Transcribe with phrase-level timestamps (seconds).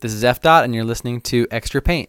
[0.00, 2.08] This is F Dot and you're listening to Extra Paint.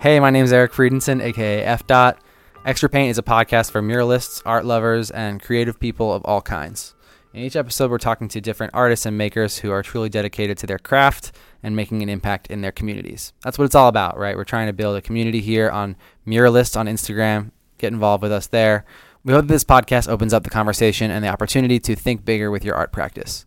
[0.00, 2.18] Hey, my name is Eric Friedenson, aka F Dot.
[2.66, 6.96] Extra Paint is a podcast for muralists, art lovers, and creative people of all kinds.
[7.34, 10.66] In each episode, we're talking to different artists and makers who are truly dedicated to
[10.66, 11.30] their craft
[11.62, 13.32] and making an impact in their communities.
[13.44, 14.36] That's what it's all about, right?
[14.36, 15.94] We're trying to build a community here on
[16.26, 17.52] Muralist on Instagram.
[17.78, 18.84] Get involved with us there.
[19.24, 22.64] We hope this podcast opens up the conversation and the opportunity to think bigger with
[22.64, 23.46] your art practice.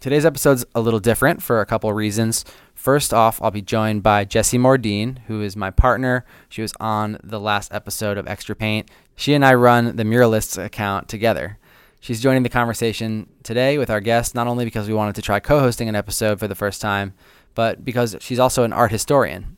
[0.00, 2.44] Today's episode's a little different for a couple reasons.
[2.74, 6.24] First off, I'll be joined by Jessie Mordine, who is my partner.
[6.48, 8.90] She was on the last episode of Extra Paint.
[9.14, 11.58] She and I run the Muralists account together.
[12.00, 15.38] She's joining the conversation today with our guest, not only because we wanted to try
[15.38, 17.14] co-hosting an episode for the first time,
[17.54, 19.57] but because she's also an art historian.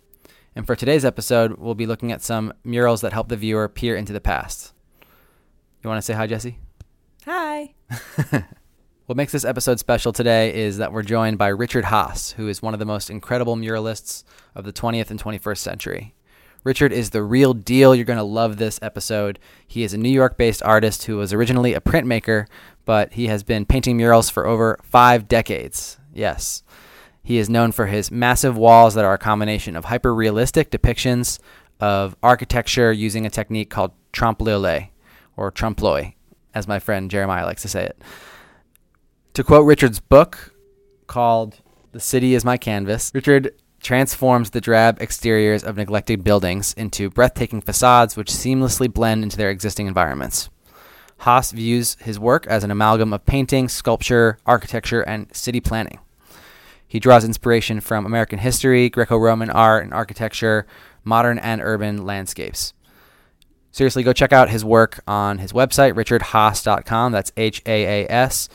[0.56, 3.96] And for today's episode, we'll be looking at some murals that help the viewer peer
[3.96, 4.72] into the past.
[5.82, 6.58] You want to say hi, Jesse?
[7.24, 7.74] Hi.
[9.06, 12.60] what makes this episode special today is that we're joined by Richard Haas, who is
[12.60, 16.14] one of the most incredible muralists of the 20th and 21st century.
[16.64, 17.94] Richard is the real deal.
[17.94, 19.38] You're going to love this episode.
[19.66, 22.46] He is a New York based artist who was originally a printmaker,
[22.84, 25.98] but he has been painting murals for over 5 decades.
[26.12, 26.62] Yes.
[27.22, 31.38] He is known for his massive walls that are a combination of hyper-realistic depictions
[31.78, 34.88] of architecture using a technique called trompe-l'oeil
[35.36, 36.12] or trompe-l'oeil
[36.54, 38.02] as my friend Jeremiah likes to say it.
[39.34, 40.54] To quote Richard's book
[41.06, 41.60] called
[41.92, 47.60] The City is My Canvas, Richard transforms the drab exteriors of neglected buildings into breathtaking
[47.60, 50.50] facades which seamlessly blend into their existing environments.
[51.18, 55.98] Haas views his work as an amalgam of painting, sculpture, architecture, and city planning.
[56.90, 60.66] He draws inspiration from American history, Greco-Roman art and architecture,
[61.04, 62.74] modern and urban landscapes.
[63.70, 67.12] Seriously, go check out his work on his website richardhaas.com.
[67.12, 68.48] That's H A A S.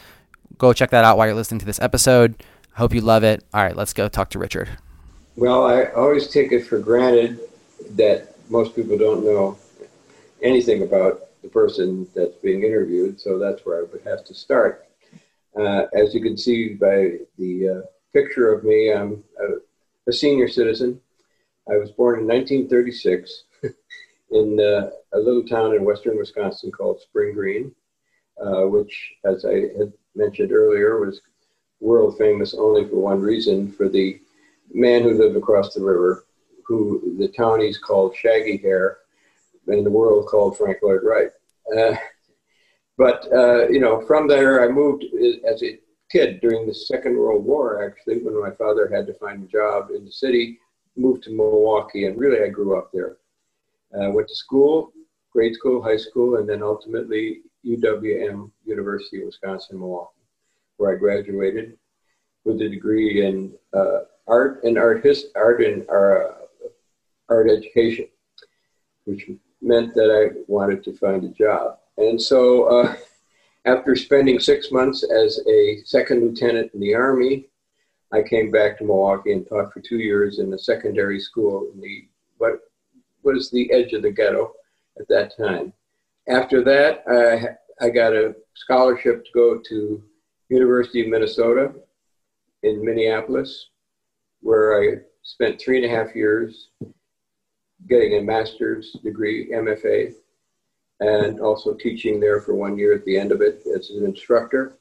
[0.58, 2.44] Go check that out while you're listening to this episode.
[2.75, 3.42] I hope you love it.
[3.53, 4.67] All right, let's go talk to Richard.
[5.38, 7.39] Well, I always take it for granted
[7.92, 9.58] that most people don't know
[10.42, 14.89] anything about the person that's being interviewed, so that's where I would have to start.
[15.58, 17.82] Uh as you can see by the uh
[18.15, 18.93] picture of me.
[18.93, 21.02] I'm a, a senior citizen.
[21.70, 23.43] I was born in 1936
[24.31, 27.76] in uh, a little town in western Wisconsin called Spring Green,
[28.42, 31.20] uh, which, as I had mentioned earlier, was
[31.81, 34.21] world famous only for one reason, for the
[34.73, 36.26] man who lived across the river,
[36.65, 38.99] who the townies called Shaggy Hair,
[39.67, 41.32] and the world called Frank Lloyd Wright.
[41.77, 41.95] Uh,
[42.97, 45.03] but, uh, you know, from there I moved
[45.45, 45.80] as a
[46.15, 49.89] kid during the Second World War, actually, when my father had to find a job
[49.93, 50.59] in the city,
[50.95, 53.17] moved to Milwaukee, and really I grew up there.
[53.93, 54.93] Uh, went to school,
[55.33, 60.21] grade school, high school, and then ultimately UWM, University of Wisconsin-Milwaukee,
[60.77, 61.77] where I graduated
[62.45, 66.45] with a degree in uh, art and art hist art and uh,
[67.27, 68.08] art education,
[69.03, 69.30] which
[69.61, 71.80] meant that I wanted to find a job.
[71.97, 72.95] And so uh,
[73.65, 77.48] After spending 6 months as a second lieutenant in the Army,
[78.11, 81.81] I came back to Milwaukee and taught for 2 years in a secondary school in
[81.81, 82.59] the, what
[83.23, 84.53] was the edge of the ghetto
[84.99, 85.73] at that time.
[86.27, 90.03] After that, I, I got a scholarship to go to
[90.49, 91.73] University of Minnesota
[92.61, 93.70] in Minneapolis,
[94.42, 96.70] where I spent three and a half years
[97.89, 100.14] getting a master's degree, MFA,
[101.00, 104.78] and also teaching there for one year at the end of it as an instructor.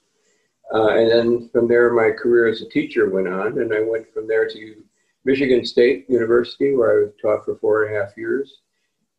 [0.73, 4.13] Uh, and then from there, my career as a teacher went on, and I went
[4.13, 4.83] from there to
[5.25, 8.61] Michigan State University, where I taught for four and a half years.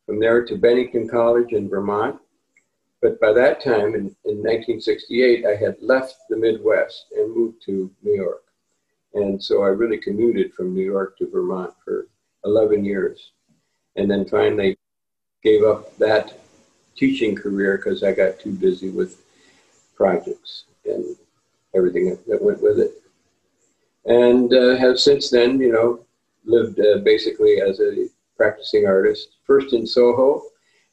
[0.06, 2.20] From there to Bennington College in Vermont.
[3.02, 7.90] But by that time, in, in 1968, I had left the Midwest and moved to
[8.02, 8.44] New York.
[9.14, 12.08] And so I really commuted from New York to Vermont for
[12.44, 13.32] 11 years.
[13.96, 14.78] And then finally
[15.42, 16.38] gave up that
[16.96, 19.22] teaching career because I got too busy with
[19.94, 21.16] projects and
[21.74, 23.02] everything that went with it.
[24.04, 26.00] And uh, have since then, you know,
[26.44, 28.06] lived uh, basically as a
[28.36, 30.42] practicing artist, first in Soho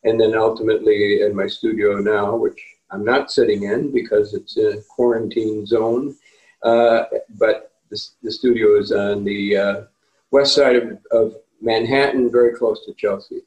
[0.03, 2.61] and then ultimately in my studio now, which
[2.91, 6.15] I'm not sitting in because it's a quarantine zone.
[6.61, 7.03] Uh,
[7.37, 9.81] but the, the studio is on the uh,
[10.31, 13.41] west side of, of Manhattan, very close to Chelsea.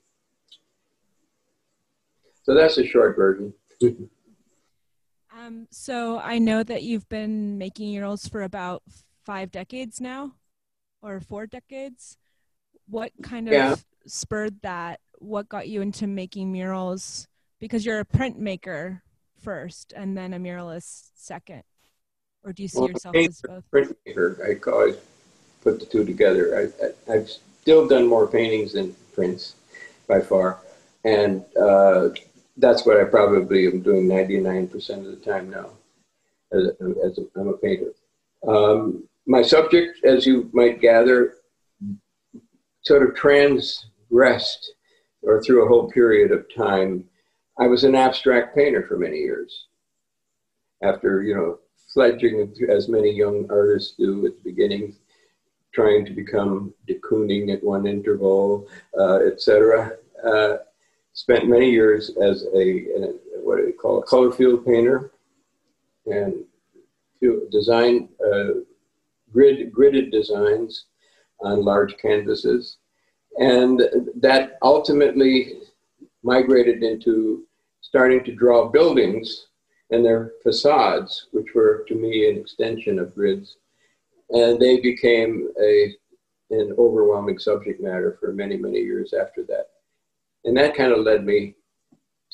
[2.47, 3.53] So that's a short version.
[5.37, 8.85] um, so I know that you've been making murals for about
[9.25, 10.33] five decades now
[11.03, 12.17] or four decades.
[12.89, 13.75] What kind of yeah.
[14.07, 15.01] spurred that?
[15.19, 17.27] What got you into making murals?
[17.59, 19.01] Because you're a printmaker
[19.43, 21.65] first and then a muralist second.
[22.45, 23.65] Or do you see well, yourself painter, as both?
[23.73, 24.39] Printmaker.
[24.41, 24.97] I always
[25.63, 26.71] put the two together.
[27.11, 27.29] I, I I've
[27.61, 29.57] still done more paintings than prints
[30.07, 30.61] by far.
[31.05, 32.11] And uh
[32.57, 35.71] that's what I probably am doing 99% of the time now
[36.53, 37.93] as a, as a, I'm a painter.
[38.47, 41.35] Um my subject as you might gather
[42.83, 44.75] sort of transgressed
[45.23, 47.05] or through a whole period of time.
[47.59, 49.67] I was an abstract painter for many years.
[50.83, 51.59] After, you know,
[51.93, 54.95] fledging as many young artists do at the beginning
[55.75, 58.67] trying to become de Kooning at one interval
[58.99, 59.93] uh etc
[60.27, 60.57] uh
[61.17, 65.13] spent many years as a, a what do you call a color field painter
[66.05, 66.45] and
[67.21, 68.61] to design uh,
[69.33, 70.87] grid gridded designs
[71.41, 72.77] on large canvases.
[73.39, 73.83] And
[74.17, 75.55] that ultimately
[76.23, 77.47] migrated into
[77.81, 79.49] starting to draw buildings
[79.91, 83.57] and their facades which were to me an extension of grids.
[84.31, 85.95] And they became a
[86.51, 89.69] an overwhelming subject matter for many many years after that.
[90.47, 91.57] And that kind of led me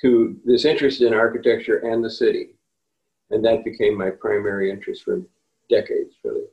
[0.03, 2.51] to this interest in architecture and the city.
[3.31, 5.23] And that became my primary interest for
[5.71, 6.45] decades, really.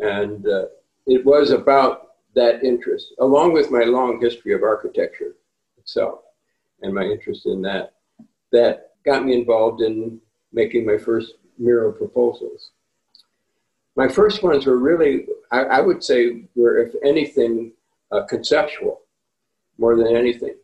[0.00, 0.66] And uh,
[1.06, 5.36] it was about that interest, along with my long history of architecture
[5.76, 6.20] itself
[6.80, 7.92] and my interest in that,
[8.50, 10.18] that got me involved in
[10.52, 12.70] making my first mural proposals.
[13.94, 17.72] My first ones were really, I, I would say, were, if anything,
[18.10, 19.02] uh, conceptual
[19.78, 20.54] more than anything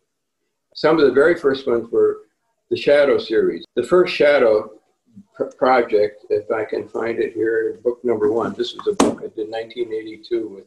[0.81, 2.23] some of the very first ones were
[2.71, 3.63] the Shadow series.
[3.77, 4.71] The first Shadow
[5.35, 9.19] pr project, if I can find it here, book number 1 This was a book
[9.19, 10.65] I did 1982 with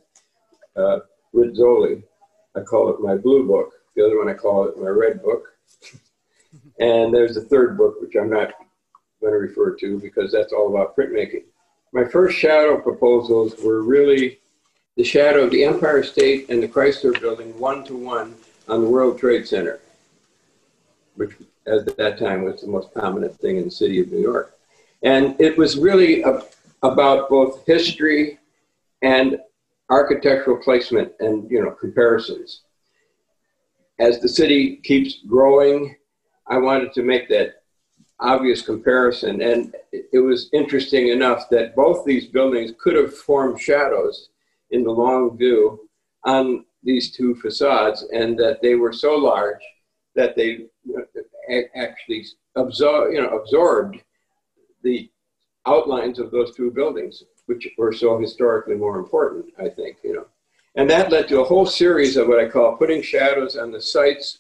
[0.76, 1.00] uh,
[1.34, 2.04] Rizzoli.
[2.56, 3.74] I call it my blue book.
[3.96, 5.48] The other one I call it my red book.
[6.80, 8.54] and there's a third book, which I'm not
[9.20, 11.46] going to refer to because that's all about printmaking.
[11.92, 14.42] My first shadow proposals were really
[14.96, 19.18] the shadow of the Empire State and the Chrysler Building one-to-one -one on the World
[19.18, 19.80] Trade Center
[21.16, 21.32] which
[21.68, 24.58] at that time was the most prominent thing in the city of New York.
[25.02, 26.42] And it was really a,
[26.82, 28.40] about both history
[29.02, 29.38] and
[29.90, 32.62] architectural placement and you know comparisons.
[34.00, 35.96] As the city keeps growing,
[36.48, 37.64] I wanted to make that
[38.20, 44.30] obvious comparison and it was interesting enough that both these buildings could have formed shadows
[44.72, 45.90] in the long view
[46.24, 49.62] on these two facades and that they were so large
[50.16, 50.66] that they
[51.76, 52.26] actually
[52.56, 54.02] absorb, you know, absorbed
[54.84, 55.10] the
[55.66, 60.26] outlines of those two buildings, which were so historically more important, I think, you know.
[60.76, 63.82] And that led to a whole series of what I call putting shadows on the
[63.82, 64.40] sites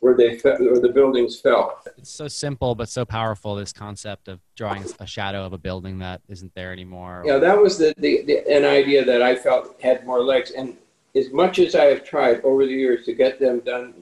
[0.00, 1.80] where they where the buildings fell.
[1.96, 5.98] It's so simple but so powerful this concept of drawing a shadow of a building
[5.98, 7.24] that isn't there anymore.
[7.26, 10.76] Yeah, that was the, the the an idea that I felt had more legs and
[11.16, 13.94] as much as I have tried over the years to get them done,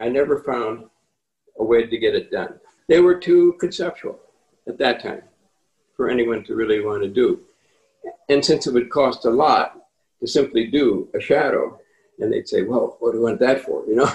[0.00, 0.86] I never found
[1.58, 2.58] a way to get it done.
[2.88, 4.18] They were too conceptual
[4.66, 5.22] at that time
[5.96, 7.40] for anyone to really want to do.
[8.28, 9.80] And since it would cost a lot
[10.20, 11.78] to simply do a shadow,
[12.18, 14.10] and they'd say, well, what do you want that for, you know?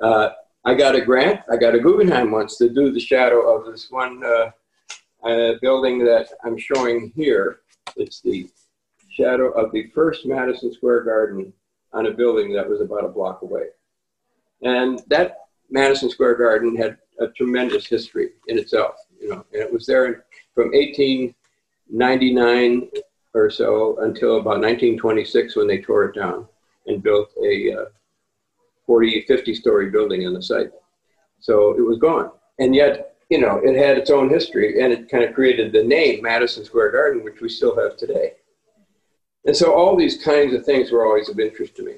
[0.00, 0.30] Uh,
[0.64, 3.90] I got a grant, I got a Guggenheim once to do the shadow of this
[3.90, 4.50] one uh,
[5.24, 7.60] uh, building that I'm showing here.
[7.96, 8.48] It's the
[9.08, 11.52] shadow of the first Madison Square Garden
[11.92, 13.66] on a building that was about a block away.
[14.62, 19.72] And that Madison Square Garden had a tremendous history in itself, you know, and it
[19.72, 22.88] was there from 1899
[23.34, 26.46] or so until about 1926 when they tore it down
[26.86, 27.84] and built a uh,
[28.86, 30.70] 40 50 story building on the site.
[31.40, 32.30] So it was gone.
[32.58, 35.84] And yet, you know, it had its own history and it kind of created the
[35.84, 38.34] name Madison Square Garden which we still have today.
[39.44, 41.96] And so all these kinds of things were always of interest to me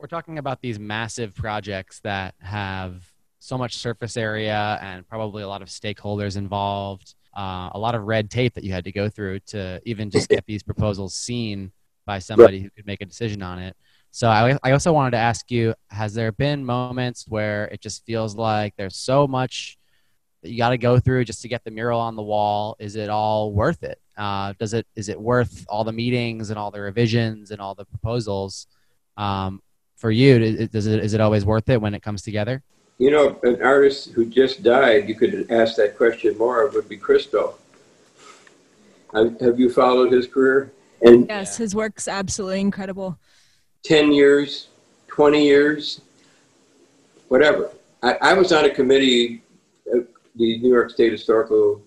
[0.00, 3.04] we're talking about these massive projects that have
[3.38, 8.02] so much surface area and probably a lot of stakeholders involved uh a lot of
[8.04, 11.70] red tape that you had to go through to even just get these proposals seen
[12.06, 13.76] by somebody who could make a decision on it.
[14.10, 18.04] So i i also wanted to ask you has there been moments where it just
[18.04, 19.78] feels like there's so much
[20.42, 22.74] that you got to go through just to get the mural on the wall?
[22.78, 24.00] Is it all worth it?
[24.16, 27.74] Uh does it is it worth all the meetings and all the revisions and all
[27.74, 28.66] the proposals?
[29.16, 29.62] Um
[30.00, 32.62] for you does it is it always worth it when it comes together?
[32.98, 36.96] You know an artist who just died you could ask that question more would be
[36.96, 37.54] Christo.
[39.12, 40.72] Have, have you followed his career?
[41.02, 43.18] And yes his work's absolutely incredible.
[43.84, 44.68] 10 years
[45.08, 46.00] 20 years
[47.28, 47.70] whatever.
[48.02, 49.42] I i was on a committee
[49.94, 51.82] at the New York State Historical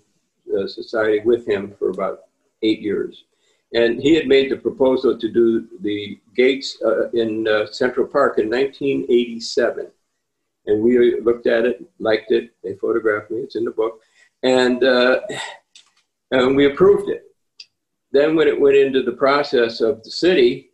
[0.55, 2.25] uh, Society with him for about
[2.61, 3.23] 8 years.
[3.73, 8.37] And he had made the proposal to do the gates uh, in uh, Central Park
[8.37, 9.87] in 1987.
[10.67, 12.51] And we looked at it, liked it.
[12.63, 13.39] They photographed me.
[13.39, 13.99] It's in the book.
[14.43, 15.21] And, uh,
[16.31, 17.23] and we approved it.
[18.11, 20.69] Then when it went into the process of the city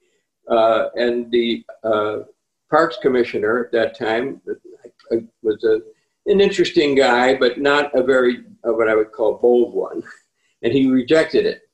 [0.51, 2.19] uh, and the uh,
[2.69, 4.41] parks commissioner at that time
[5.41, 5.79] was a,
[6.29, 10.03] an interesting guy, but not a very, uh, what I would call bold one.
[10.61, 11.68] And he rejected it.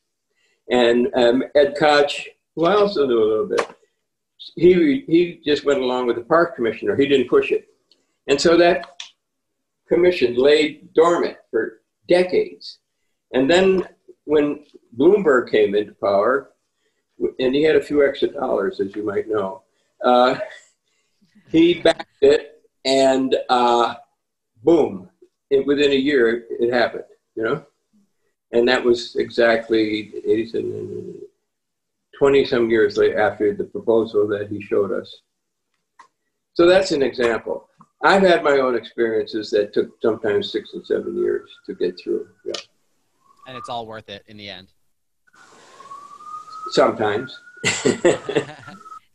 [0.69, 3.67] And um, Ed Koch, who I also knew a little bit,
[4.55, 6.95] he, he just went along with the park commissioner.
[6.95, 7.67] He didn't push it.
[8.27, 9.01] And so that
[9.87, 12.79] commission laid dormant for decades.
[13.33, 13.87] And then
[14.25, 14.65] when
[14.97, 16.51] Bloomberg came into power,
[17.39, 19.63] and he had a few extra dollars, as you might know,
[20.03, 20.37] uh,
[21.49, 23.95] he backed it, and uh,
[24.63, 25.09] boom,
[25.49, 27.05] it, within a year, it, it happened,
[27.35, 27.65] you know?
[28.51, 31.21] and that was exactly 87
[32.17, 35.13] 20 some years later after the proposal that he showed us.
[36.53, 37.67] So that's an example.
[38.01, 42.27] I've had my own experiences that took sometimes 6 and 7 years to get through
[42.45, 42.53] yeah.
[43.47, 44.69] And it's all worth it in the end.
[46.71, 47.37] Sometimes.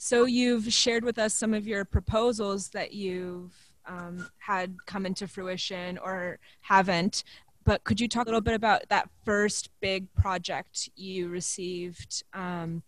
[0.03, 3.53] So you've shared with us some of your proposals that you've
[3.87, 7.23] um had come into fruition or haven't
[7.65, 12.25] but could you talk a little bit about that first big project you received?
[12.33, 12.83] Um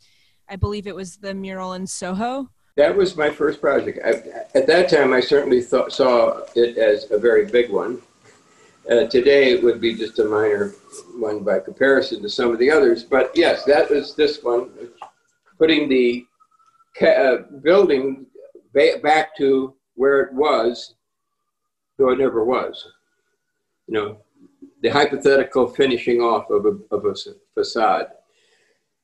[0.49, 2.49] i believe it was the mural in soho.
[2.77, 3.99] That was my first project.
[4.05, 8.01] I, at that time i certainly thought saw it as a very big one.
[8.91, 10.75] Uh, today it would be just a minor
[11.15, 14.71] one by comparison to some of the others but yes that was this one
[15.57, 16.27] putting the
[17.01, 18.27] uh, building
[18.75, 20.95] ba back to where it was
[21.97, 22.89] though it never was
[23.87, 24.17] you know?
[24.83, 27.15] the hypothetical finishing off of a, of a
[27.55, 28.09] facade.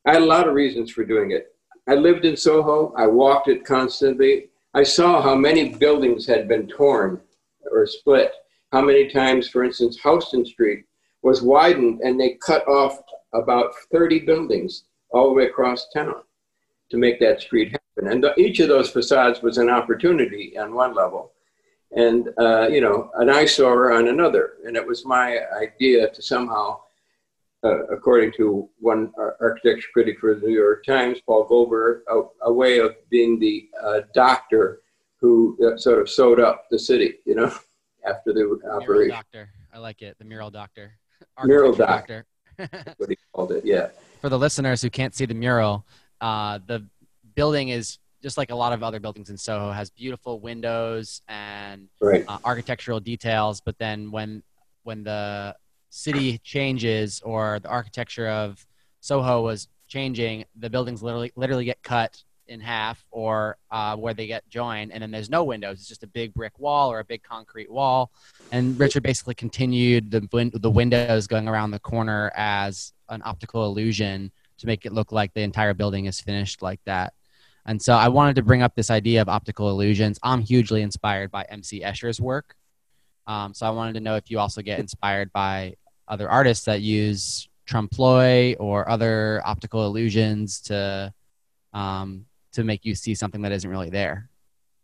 [0.05, 1.55] I had a lot of reasons for doing it.
[1.89, 2.93] I lived in Soho.
[2.97, 4.51] I walked it constantly.
[4.75, 7.21] I saw how many buildings had been torn
[7.71, 8.33] or split.
[8.73, 10.85] How many times, for instance, Houston Street
[11.23, 13.01] was widened and they cut off
[13.33, 16.23] about 30 buildings all the way across town
[16.91, 18.13] to make that street happen.
[18.13, 21.33] And the, each of those facades was an opportunity on one level
[21.93, 24.55] and uh, you know an eyesore on another.
[24.65, 26.81] And it was my idea to somehow
[27.65, 32.53] uh, according to one architecture critic for the New York Times Paul Goldberg a, a
[32.53, 34.81] way of being the uh, doctor
[35.21, 37.53] who uh, sort of sewed up the city you know
[38.07, 39.11] after the mural operation.
[39.11, 39.51] doctor.
[39.73, 40.17] I like it.
[40.19, 40.93] The mural doctor.
[41.45, 42.27] Mural doctor,
[42.59, 42.95] doctor.
[42.97, 43.89] what he called it yeah.
[44.21, 45.85] For the listeners who can't see the mural
[46.21, 46.87] uh the
[47.35, 51.89] building is just like a lot of other buildings in Soho has beautiful windows and
[52.01, 52.25] right.
[52.29, 54.43] uh, architectural details but then when
[54.83, 55.55] when the
[55.91, 58.67] city changes or the architecture of
[59.01, 64.27] Soho was changing the buildings literally literally get cut in half or uh where they
[64.27, 65.79] get joined and then there's no windows.
[65.79, 68.11] It's just a big brick wall or a big concrete wall.
[68.51, 73.67] And Richard basically continued the win the windows going around the corner as an optical
[73.67, 77.15] illusion to make it look like the entire building is finished like that.
[77.69, 80.19] And so I wanted to bring up this idea of optical illusions.
[80.23, 82.57] I'm hugely inspired by MC Escher's work.
[83.27, 85.75] Um, so I wanted to know if you also get inspired by
[86.09, 91.13] other artists that use trompe l'oeil or other optical illusions to
[91.75, 94.31] um to make you see something that isn't really there.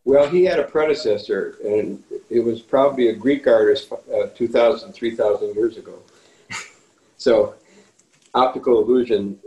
[0.04, 5.54] Well, he had a predecessor and it was probably a Greek artist uh, 2000 3000
[5.54, 5.98] years ago.
[7.16, 7.54] so
[8.34, 9.38] optical illusion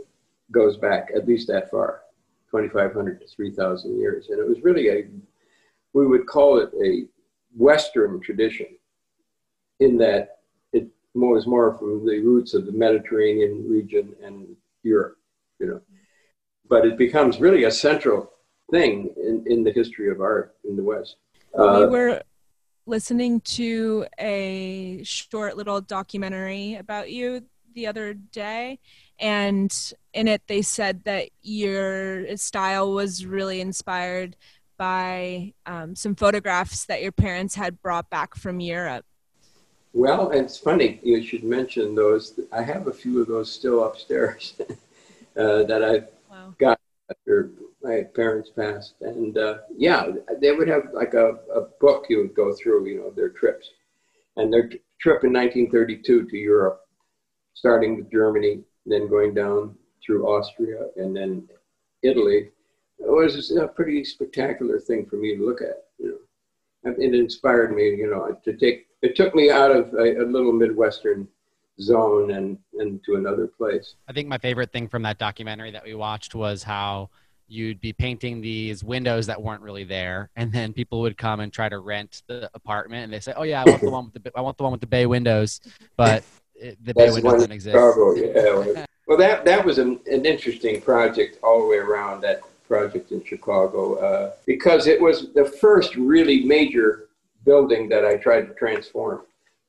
[0.50, 2.02] goes back at least that far.
[2.50, 4.28] 2500 to 3000 years.
[4.28, 5.06] And it was really a
[5.94, 7.06] we would call it a
[7.56, 8.66] western tradition
[9.80, 10.38] in that
[10.72, 15.18] it was more from the roots of the mediterranean region and europe
[15.58, 15.80] you know.
[16.68, 18.30] But it becomes really a central
[18.70, 21.16] thing in in the history of art in the west.
[21.58, 22.22] Uh, we were
[22.86, 27.42] listening to a short little documentary about you
[27.74, 28.78] the other day
[29.18, 34.36] and in it they said that your style was really inspired
[34.76, 39.04] by um some photographs that your parents had brought back from Europe.
[39.92, 42.38] Well, and it's funny you should mention those.
[42.52, 44.54] I have a few of those still upstairs
[45.36, 46.54] uh that I wow.
[46.58, 47.50] got after
[47.82, 50.08] my parents passed and uh yeah,
[50.40, 53.70] they would have like a a book you would go through, you know, their trips.
[54.36, 54.68] And their
[55.00, 56.82] trip in 1932 to Europe
[57.58, 61.48] starting with Germany then going down through Austria and then
[62.02, 62.50] Italy.
[62.98, 66.20] It was a pretty spectacular thing for me to look at you
[66.84, 66.94] know.
[66.98, 70.52] It inspired me you know to take it took me out of a, a little
[70.52, 71.28] midwestern
[71.80, 73.94] zone and into another place.
[74.08, 77.10] I think my favorite thing from that documentary that we watched was how
[77.46, 81.50] you'd be painting these windows that weren't really there and then people would come and
[81.50, 84.22] try to rent the apartment and they say oh yeah i want the one with
[84.22, 85.60] the i want the one with the bay windows.
[85.96, 86.24] But
[86.82, 87.74] the bay window doesn't exist.
[87.74, 88.86] Chicago, yeah.
[89.06, 93.24] well, that that was an, an interesting project all the way around that project in
[93.24, 97.08] Chicago uh because it was the first really major
[97.44, 99.22] building that I tried to transform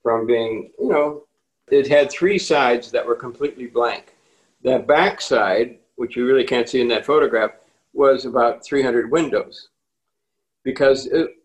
[0.03, 1.23] from being, you know,
[1.71, 4.15] it had three sides that were completely blank.
[4.63, 7.51] The back side, which you really can't see in that photograph,
[7.93, 9.69] was about 300 windows
[10.63, 11.37] because it,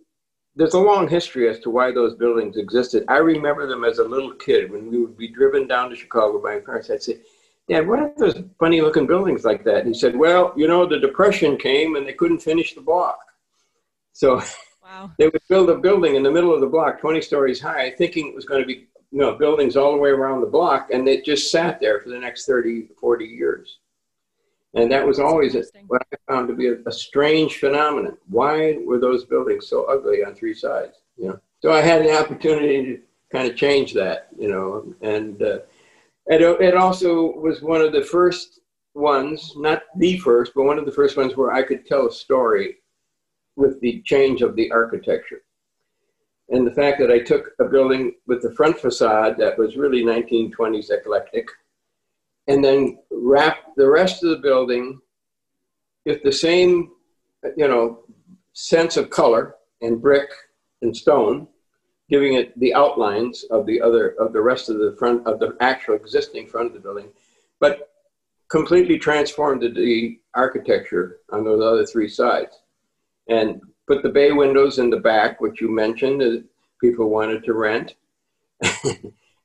[0.57, 3.05] there's a long history as to why those buildings existed.
[3.09, 6.41] I remember them as a little kid when we would be driven down to Chicago
[6.41, 6.91] by my parents.
[6.91, 7.19] I'd say,
[7.69, 9.79] Dad, what are those funny looking buildings like that?
[9.79, 13.19] And he said, well, you know, the Depression came and they couldn't finish the block.
[14.13, 14.43] So
[14.83, 15.11] wow.
[15.19, 18.29] they would build a building in the middle of the block, 20 stories high, thinking
[18.29, 20.91] it was going to be you know, buildings all the way around the block.
[20.93, 23.79] And it just sat there for the next 30, 40 years.
[24.75, 28.17] And that was always a, what I found to be a, a strange phenomenon.
[28.29, 30.99] Why were those buildings so ugly on three sides?
[31.17, 31.41] You know?
[31.63, 33.01] So I had an opportunity to
[33.31, 35.59] kind of change that, you know, and uh,
[36.27, 38.61] it, it also was one of the first
[38.95, 42.13] ones, not the first, but one of the first ones where I could tell a
[42.13, 42.77] story
[43.57, 45.43] with the change of the architecture.
[46.51, 50.03] And the fact that I took a building with the front facade that was really
[50.03, 51.49] 1920s eclectic
[52.49, 55.01] and then wrap the rest of the building
[56.05, 56.91] with the same
[57.57, 58.01] you know
[58.53, 60.31] sense of color and brick
[60.83, 61.47] and stone
[62.11, 65.57] giving it the outlines of the other of the rest of the front of the
[65.61, 67.09] actual existing front of the building
[67.61, 67.91] but
[68.49, 72.61] completely transformed the architecture on those other three sides.
[73.29, 76.45] And put the bay windows in the back which you mentioned that
[76.81, 77.95] people wanted to rent.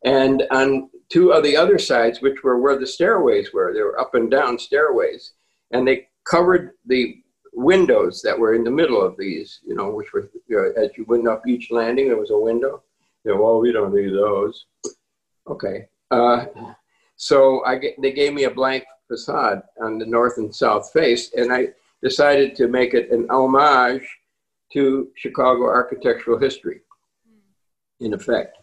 [0.05, 3.99] And on two of the other sides which were where the stairways were they were
[3.99, 5.33] up and down stairways
[5.71, 7.21] and they covered the
[7.53, 10.89] windows that were in the middle of these you know which were you know, as
[10.97, 12.83] you went up each landing there was a window.
[13.25, 14.65] You know well we don't need those.
[15.47, 16.45] Okay uh
[17.15, 21.31] so i get, they gave me a blank facade on the north and south face
[21.35, 21.67] and i
[22.01, 24.07] decided to make it an homage
[24.71, 26.81] to chicago architectural history
[27.99, 28.57] in effect.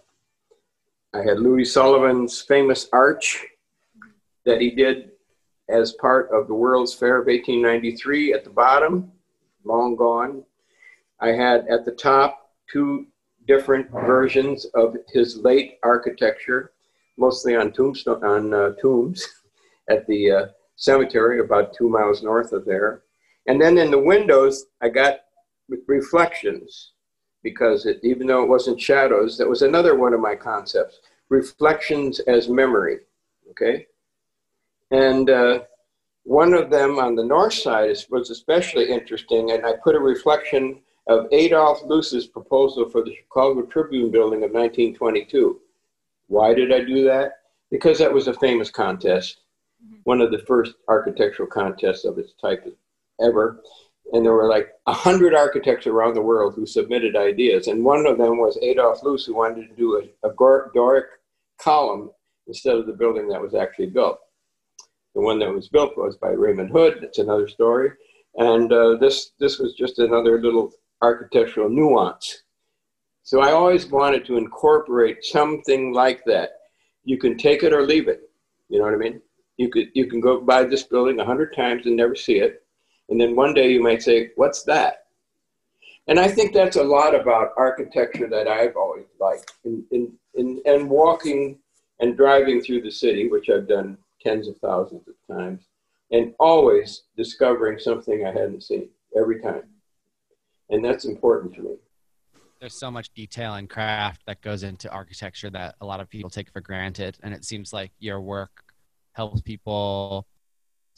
[1.14, 3.44] I had Louis Sullivan's famous arch
[4.44, 5.10] that he did
[5.68, 9.10] as part of the World's Fair of 1893 at the bottom,
[9.64, 10.44] long gone.
[11.20, 13.06] I had at the top two
[13.46, 16.72] different versions of his late architecture,
[17.16, 19.26] mostly on tombstone on uh, tombs
[19.90, 23.02] at the uh, cemetery about 2 miles north of there.
[23.46, 25.20] And then in the windows I got
[25.86, 26.92] reflections
[27.42, 32.18] because it, even though it wasn't shadows, that was another one of my concepts, reflections
[32.20, 32.98] as memory,
[33.50, 33.86] okay?
[34.90, 35.60] And uh,
[36.24, 40.00] one of them on the north side is, was especially interesting, and I put a
[40.00, 45.60] reflection of Adolf Loos's proposal for the Chicago Tribune building of 1922.
[46.28, 47.42] Why did I do that?
[47.70, 49.42] Because that was a famous contest,
[49.80, 50.00] mm -hmm.
[50.04, 52.64] one of the first architectural contests of its type
[53.20, 53.62] ever
[54.12, 58.18] and there were like 100 architects around the world who submitted ideas and one of
[58.18, 60.32] them was Adolf Loos who wanted to do a, a
[60.74, 61.06] Doric
[61.60, 62.10] column
[62.46, 64.18] instead of the building that was actually built.
[65.14, 67.90] The one that was built was by Raymond Hood, it's another story.
[68.36, 72.42] And uh, this this was just another little architectural nuance.
[73.22, 76.50] So I always wanted to incorporate something like that.
[77.04, 78.30] You can take it or leave it.
[78.68, 79.22] You know what I mean?
[79.56, 82.65] You could you can go by this building 100 times and never see it
[83.08, 85.04] and then one day you might say what's that?
[86.08, 89.52] And i think that's a lot about architecture that i've always liked.
[89.64, 91.58] In in in and walking
[92.00, 95.66] and driving through the city which i've done tens of thousands of times
[96.12, 99.62] and always discovering something i hadn't seen every time.
[100.70, 101.70] And that's important to me.
[102.60, 106.30] There's so much detail and craft that goes into architecture that a lot of people
[106.30, 107.18] take for granted.
[107.22, 108.50] And it seems like your work
[109.12, 110.26] helps people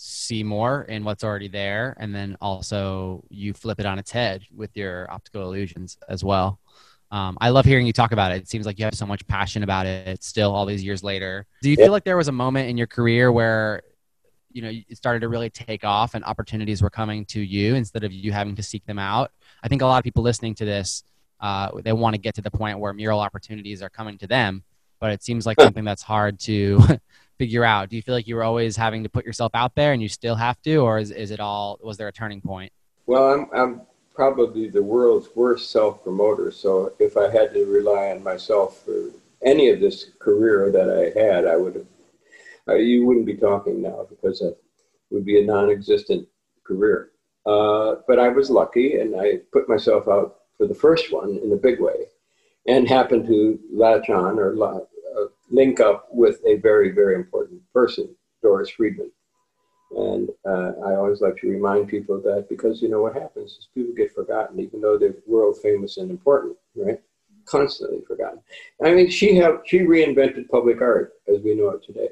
[0.00, 4.44] see more in what's already there and then also you flip it on its head
[4.54, 6.60] with your optical illusions as well.
[7.10, 8.42] Um i love hearing you talk about it.
[8.42, 11.46] It seems like you have so much passion about it still all these years later.
[11.62, 11.86] Do you yeah.
[11.86, 13.82] feel like there was a moment in your career where
[14.52, 18.04] you know it started to really take off and opportunities were coming to you instead
[18.04, 19.32] of you having to seek them out?
[19.64, 21.02] I think a lot of people listening to this
[21.40, 24.62] uh they want to get to the point where mural opportunities are coming to them
[25.00, 26.80] but it seems like something that's hard to
[27.38, 27.88] figure out?
[27.88, 30.08] Do you feel like you were always having to put yourself out there and you
[30.08, 32.72] still have to or is is it all was there a turning point?
[33.06, 33.82] Well, I'm I'm
[34.14, 36.50] probably the world's worst self-promoter.
[36.50, 39.10] So if I had to rely on myself for
[39.42, 41.86] any of this career that I had, I would have
[42.68, 44.60] uh, you wouldn't be talking now because it
[45.10, 46.28] would be a non-existent
[46.64, 47.10] career.
[47.46, 51.52] Uh but I was lucky and I put myself out for the first one in
[51.52, 52.08] a big way
[52.66, 54.54] and happened to latch on or
[55.50, 59.10] link up with a very, very important person, Doris Friedman.
[59.90, 63.52] And uh, I always like to remind people of that because you know what happens
[63.52, 67.00] is people get forgotten, even though they're world famous and important, right?
[67.46, 68.40] Constantly forgotten.
[68.84, 72.10] I mean, she, have, she reinvented public art as we know it today,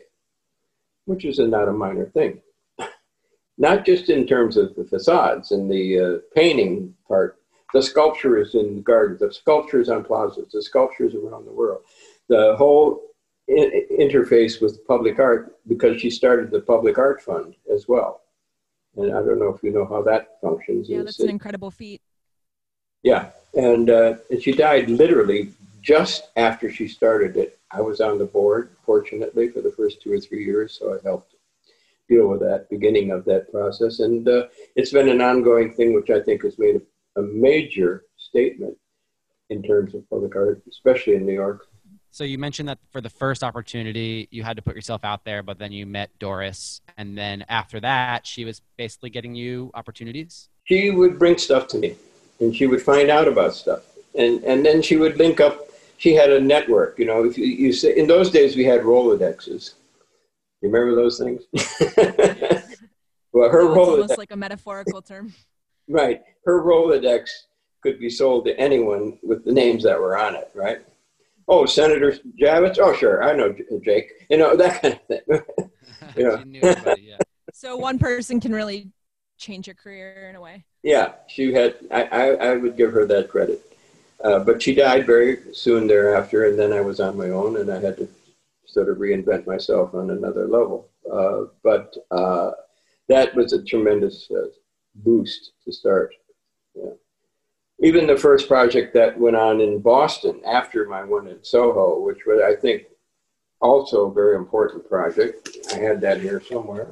[1.04, 2.40] which is a, not a minor thing.
[3.58, 7.38] not just in terms of the facades and the uh, painting part,
[7.74, 11.82] the sculpture is in the gardens, the sculptures on plazas, the sculptures around the world.
[12.28, 13.02] The whole
[13.48, 18.22] in interface with public art because she started the public art fund as well.
[18.96, 20.88] And I don't know if you know how that functions.
[20.88, 22.00] Yeah, that's an incredible feat.
[23.02, 27.58] Yeah, and uh and she died literally just after she started it.
[27.70, 30.98] I was on the board fortunately for the first 2 or 3 years so I
[31.02, 31.34] helped
[32.08, 36.10] deal with that beginning of that process and uh, it's been an ongoing thing which
[36.10, 38.76] I think has made a, a major statement
[39.50, 41.66] in terms of public art especially in New York.
[42.16, 45.42] So you mentioned that for the first opportunity, you had to put yourself out there,
[45.42, 46.80] but then you met Doris.
[46.96, 50.48] And then after that, she was basically getting you opportunities?
[50.64, 51.94] She would bring stuff to me,
[52.40, 53.82] and she would find out about stuff.
[54.18, 55.68] And, and then she would link up.
[55.98, 56.98] She had a network.
[56.98, 59.74] You know, if you, you say, in those days, we had Rolodexes.
[60.62, 61.42] You remember those things?
[63.30, 63.88] well, her Rolodex.
[63.88, 65.34] almost like a metaphorical term.
[65.86, 66.22] right.
[66.46, 67.28] Her Rolodex
[67.82, 70.78] could be sold to anyone with the names that were on it, right?
[71.48, 72.78] oh, Senator Javits.
[72.78, 73.54] Oh, sure, I know
[73.84, 74.10] Jake.
[74.30, 75.70] You know that kind of thing.
[76.16, 76.94] you know.
[76.98, 77.18] Yeah.
[77.52, 78.90] So one person can really
[79.38, 80.64] change your career in a way.
[80.82, 81.76] Yeah, she had.
[81.90, 83.62] I I, I would give her that credit.
[84.22, 87.70] Uh, but she died very soon thereafter, and then I was on my own, and
[87.70, 88.08] I had to
[88.64, 90.88] sort of reinvent myself on another level.
[91.10, 92.52] Uh, but uh,
[93.08, 94.48] that was a tremendous uh,
[94.96, 96.14] boost to start.
[96.74, 96.90] Yeah
[97.80, 102.24] even the first project that went on in Boston after my one in Soho, which
[102.26, 102.84] was, I think,
[103.60, 105.56] also a very important project.
[105.74, 106.88] I had that here somewhere.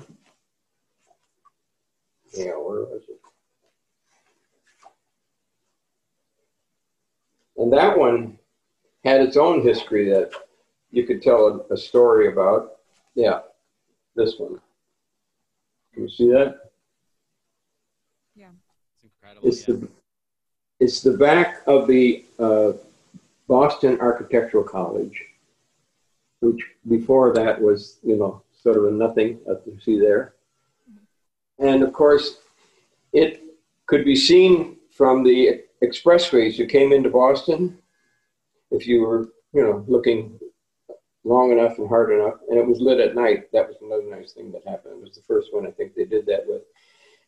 [2.34, 3.20] Yeah, where was it?
[7.56, 8.38] And that one
[9.04, 10.32] had its own history that
[10.90, 12.76] you could tell a, a story about.
[13.14, 13.40] Yeah,
[14.16, 14.60] this one.
[15.92, 16.72] Can you see that?
[18.34, 18.48] Yeah,
[18.94, 19.48] it's incredible.
[19.48, 19.74] It's yeah.
[19.76, 19.88] the
[20.80, 22.72] It's the back of the uh,
[23.48, 25.24] Boston Architectural College,
[26.40, 30.34] which before that was, you know, sort of a nothing, as you see there.
[31.58, 32.38] And of course,
[33.12, 33.42] it
[33.86, 36.58] could be seen from the expressways.
[36.58, 37.78] You came into Boston
[38.70, 40.38] if you were, you know, looking
[41.24, 43.50] long enough and hard enough and it was lit at night.
[43.52, 44.94] That was another nice thing that happened.
[44.98, 46.62] It was the first one i think they did that with.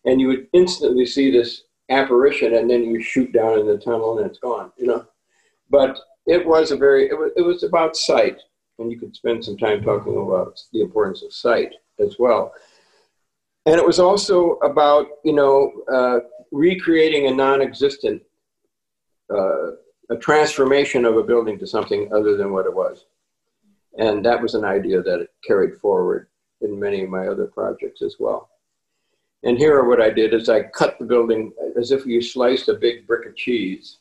[0.04, 4.18] And you would instantly see this apparition and then you shoot down in the tunnel
[4.18, 5.06] and it's gone, you know.
[5.70, 8.40] But it was a very, it was, it was about sight.
[8.78, 12.52] And you could spend some time talking about the importance of sight as well.
[13.64, 16.18] And it was also about, you know, uh,
[16.52, 18.22] recreating a non-existent,
[19.32, 19.72] uh,
[20.10, 23.06] a transformation of a building to something other than what it was.
[23.98, 26.28] And that was an idea that it carried forward
[26.60, 28.50] in many of my other projects as well.
[29.42, 32.74] And here what I did is I cut the building as if you sliced a
[32.74, 33.98] big brick of cheese,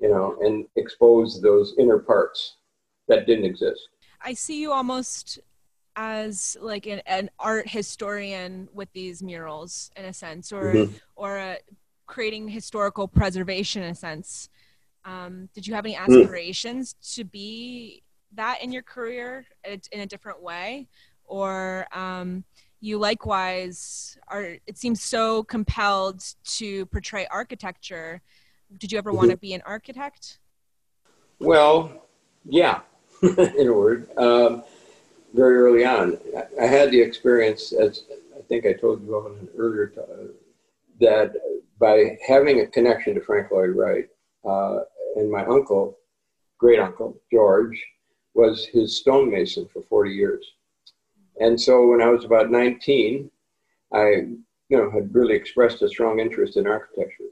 [0.00, 2.56] you know, and exposed those inner parts
[3.08, 3.88] that didn't exist.
[4.20, 5.40] I see you almost
[5.96, 11.00] as like an, an art historian with these murals in a sense or mm -hmm.
[11.16, 11.58] or a,
[12.06, 14.48] creating historical preservation in a sense.
[15.04, 17.14] Um did you have any aspirations mm.
[17.16, 18.02] to be
[18.36, 20.88] that in your career in a, in a different way
[21.24, 22.44] or um
[22.82, 28.20] you likewise are it seems so compelled to portray architecture.
[28.78, 30.38] Did you ever want to be an architect?
[31.38, 32.06] Well
[32.44, 32.80] yeah
[33.22, 34.08] in a word.
[34.18, 34.64] Um
[35.32, 36.18] very early on.
[36.60, 38.04] I had the experience as
[38.36, 39.92] i think i told you on an earlier
[41.00, 41.32] that
[41.78, 44.08] by having a connection to frank lloyd wright
[44.44, 44.80] uh
[45.16, 45.96] and my uncle
[46.58, 47.80] great uncle george
[48.34, 50.44] was his stonemason for 40 years.
[51.42, 53.30] And so when I was about 19,
[53.92, 54.04] I
[54.72, 57.24] you know, had really expressed a strong interest in architecture.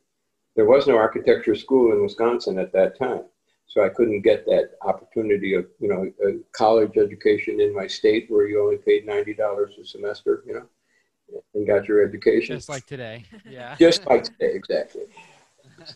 [0.56, 3.22] There was no architecture school in Wisconsin at that time.
[3.66, 8.26] So I couldn't get that opportunity of, you know, a college education in my state
[8.28, 12.56] where you only paid $90 a semester, you know, and got your education.
[12.56, 13.24] Just like today.
[13.48, 13.76] Yeah.
[13.76, 15.04] Just like today, exactly.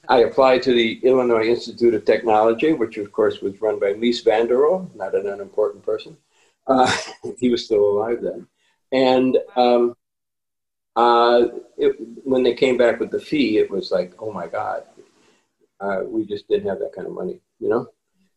[0.09, 4.24] I applied to the Illinois Institute of Technology, which of course was run by Mies
[4.24, 6.16] van der Rohe, not an unimportant person.
[6.66, 6.90] Uh,
[7.38, 8.46] he was still alive then.
[8.92, 9.96] And um,
[10.96, 11.46] uh,
[11.77, 14.85] it, when they came back with the fee, it was like, oh my God,
[15.81, 17.88] uh, we just didn't have that kind of money, you know?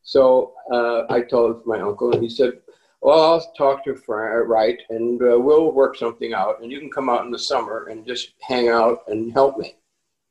[0.02, 2.54] So uh, I told my uncle, and he said,
[3.02, 6.90] well, I'll talk to Frank, right, and uh, we'll work something out, and you can
[6.90, 9.76] come out in the summer and just hang out and help me.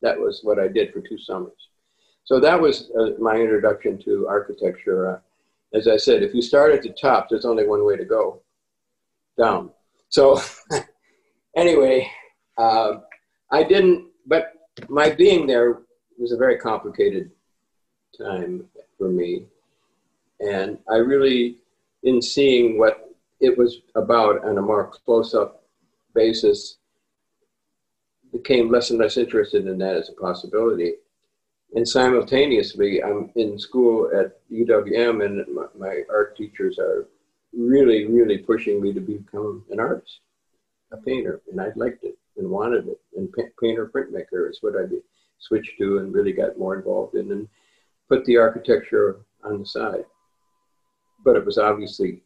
[0.02, 1.68] That was what I did for two summers.
[2.24, 5.10] So that was uh, my introduction to architecture.
[5.10, 5.18] Uh,
[5.74, 8.40] as I said, if you start at the top, there's only one way to go.
[9.38, 9.70] Down.
[10.08, 10.40] So
[11.56, 12.10] anyway,
[12.56, 12.98] uh,
[13.50, 14.52] I didn't, but
[14.88, 15.80] my being there
[16.18, 17.30] was a very complicated
[18.16, 18.64] time
[18.98, 19.46] for me.
[20.40, 21.58] And I really,
[22.02, 25.62] in seeing what it was about on a more close-up
[26.14, 26.78] basis,
[28.32, 30.94] became less and less interested in that as a possibility
[31.74, 37.06] and simultaneously I'm in school at UWM and my, my art teachers are
[37.52, 40.20] really really pushing me to become an artist
[40.92, 43.00] a painter and I liked it and wanted it.
[43.16, 44.84] And painter printmaker is what I
[45.38, 47.48] switched to and really got more involved in and
[48.08, 50.04] put the architecture on the side.
[51.24, 52.22] But it was obviously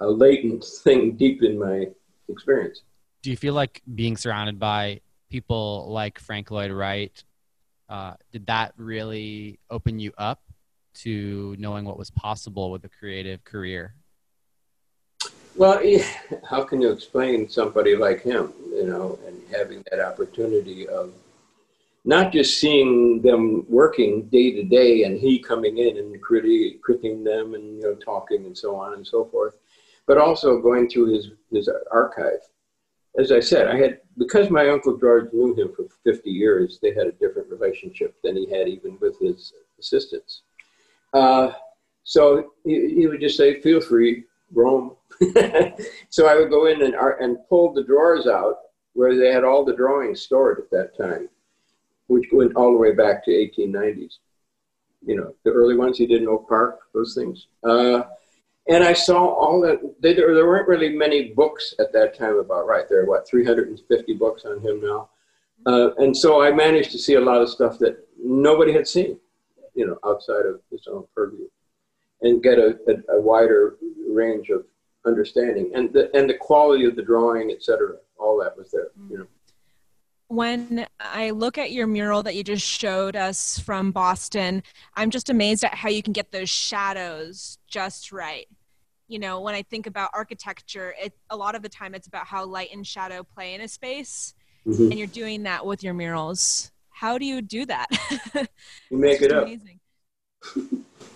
[0.00, 1.86] a latent thing deep in my
[2.28, 2.82] experience.
[3.22, 7.22] Do you feel like being surrounded by people like Frank Lloyd Wright
[7.90, 10.40] uh did that really open you up
[10.92, 13.94] to knowing what was possible with a creative career?
[15.56, 15.82] Well
[16.48, 21.12] how can you explain somebody like him you know and having that opportunity of
[22.06, 27.22] not just seeing them working day to day and he coming in and criti critiquing
[27.24, 29.56] them and you know talking and so on and so forth
[30.10, 32.40] but also going through his his archive
[33.18, 36.94] as I said, I had, because my Uncle George knew him for 50 years, they
[36.94, 40.42] had a different relationship than he had even with his assistants.
[41.12, 41.52] Uh,
[42.04, 44.96] so he, he would just say, feel free, roam.
[46.08, 48.56] so I would go in and, and pull the drawers out
[48.94, 51.28] where they had all the drawings stored at that time,
[52.06, 54.18] which went all the way back to 1890s.
[55.04, 57.46] You know, the early ones he did in Oak Park, those things.
[57.64, 58.02] Uh,
[58.68, 62.38] and I saw all that they, there, there weren't really many books at that time
[62.38, 65.08] about right there what 350 books on him now.
[65.66, 69.18] Uh, and so I managed to see a lot of stuff that nobody had seen
[69.74, 71.46] you know outside of his own purview.
[72.22, 74.66] And get a, a, a wider range of
[75.06, 75.70] understanding.
[75.74, 79.10] And the and the quality of the drawing etc all that was there mm -hmm.
[79.10, 79.26] you know
[80.30, 84.62] when I look at your mural that you just showed us from Boston,
[84.94, 88.46] I'm just amazed at how you can get those shadows just right.
[89.08, 92.28] You know, when I think about architecture, it a lot of the time it's about
[92.28, 94.34] how light and shadow play in a space.
[94.64, 94.90] Mm -hmm.
[94.90, 96.70] And you're doing that with your murals.
[96.90, 97.88] How do you do that?
[98.90, 99.42] you make it up.
[99.42, 99.80] Amazing.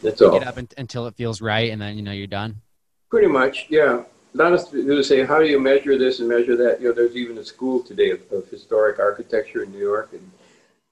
[0.03, 0.33] That's all.
[0.33, 2.55] You get up until it feels right and then you know you're done.
[3.11, 4.03] Pretty much, yeah
[4.35, 6.81] not as to say how do you measure this and measure that?
[6.81, 10.31] You know there's even a school today of, of historic architecture in New York and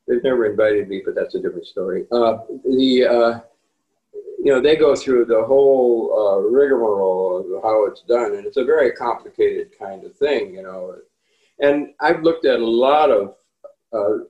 [0.07, 2.07] they've never invited me but that's a different story.
[2.13, 3.41] Uh the uh
[4.39, 8.57] you know they go through the whole uh rigmarole of how it's done and it's
[8.57, 10.97] a very complicated kind of thing you know.
[11.59, 13.35] And I've looked at a lot of
[13.93, 14.25] uh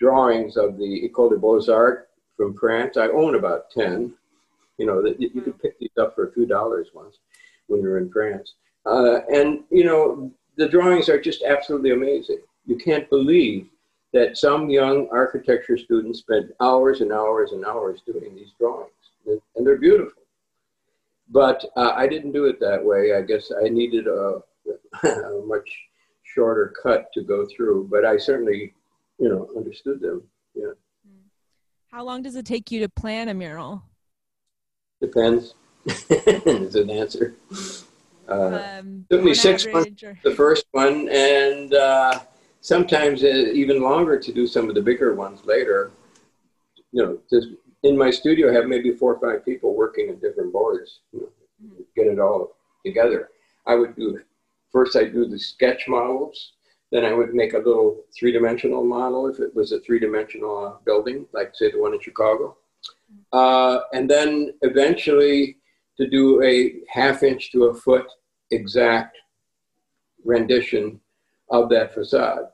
[0.00, 2.96] drawings of the École des Beaux-Arts from France.
[2.96, 4.14] I own about 10
[4.78, 7.18] you know that you could pick these up for a few dollars once
[7.72, 8.54] when you're in France.
[8.86, 12.40] Uh, and, you know, the drawings are just absolutely amazing.
[12.66, 13.68] You can't believe
[14.12, 18.90] that some young architecture students spent hours and hours and hours doing these drawings.
[19.26, 20.22] And they're beautiful.
[21.30, 23.14] But uh, I didn't do it that way.
[23.14, 24.42] I guess I needed a,
[25.08, 25.68] a much
[26.22, 28.74] shorter cut to go through, but I certainly,
[29.18, 30.22] you know, understood them.
[30.54, 30.72] Yeah.
[31.90, 33.82] How long does it take you to plan a mural?
[35.00, 35.54] Depends.
[35.86, 37.34] is an answer.
[38.28, 40.18] Uh, um, took me six months, or...
[40.22, 42.20] the first one, and uh,
[42.60, 45.90] sometimes uh, even longer to do some of the bigger ones later.
[46.92, 47.48] You know, just
[47.82, 51.20] in my studio, I have maybe four or five people working on different boards, you
[51.20, 51.28] know,
[51.62, 51.84] mm -hmm.
[51.96, 53.30] get it all together.
[53.66, 54.20] I would do,
[54.70, 56.54] first I'd do the sketch models,
[56.90, 61.50] then I would make a little three-dimensional model if it was a three-dimensional building, like
[61.54, 62.46] say the one in Chicago.
[62.46, 63.24] Mm -hmm.
[63.40, 64.28] Uh, and then
[64.70, 65.38] eventually
[65.98, 68.06] to do a half inch to a foot
[68.50, 69.16] exact
[70.24, 71.00] rendition
[71.50, 72.44] of that facade.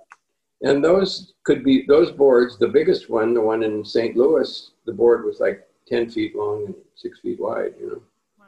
[0.62, 4.16] And those could be those boards, the biggest one, the one in St.
[4.16, 8.02] Louis, the board was like 10 feet long and 6 feet wide, you know.
[8.38, 8.46] Wow.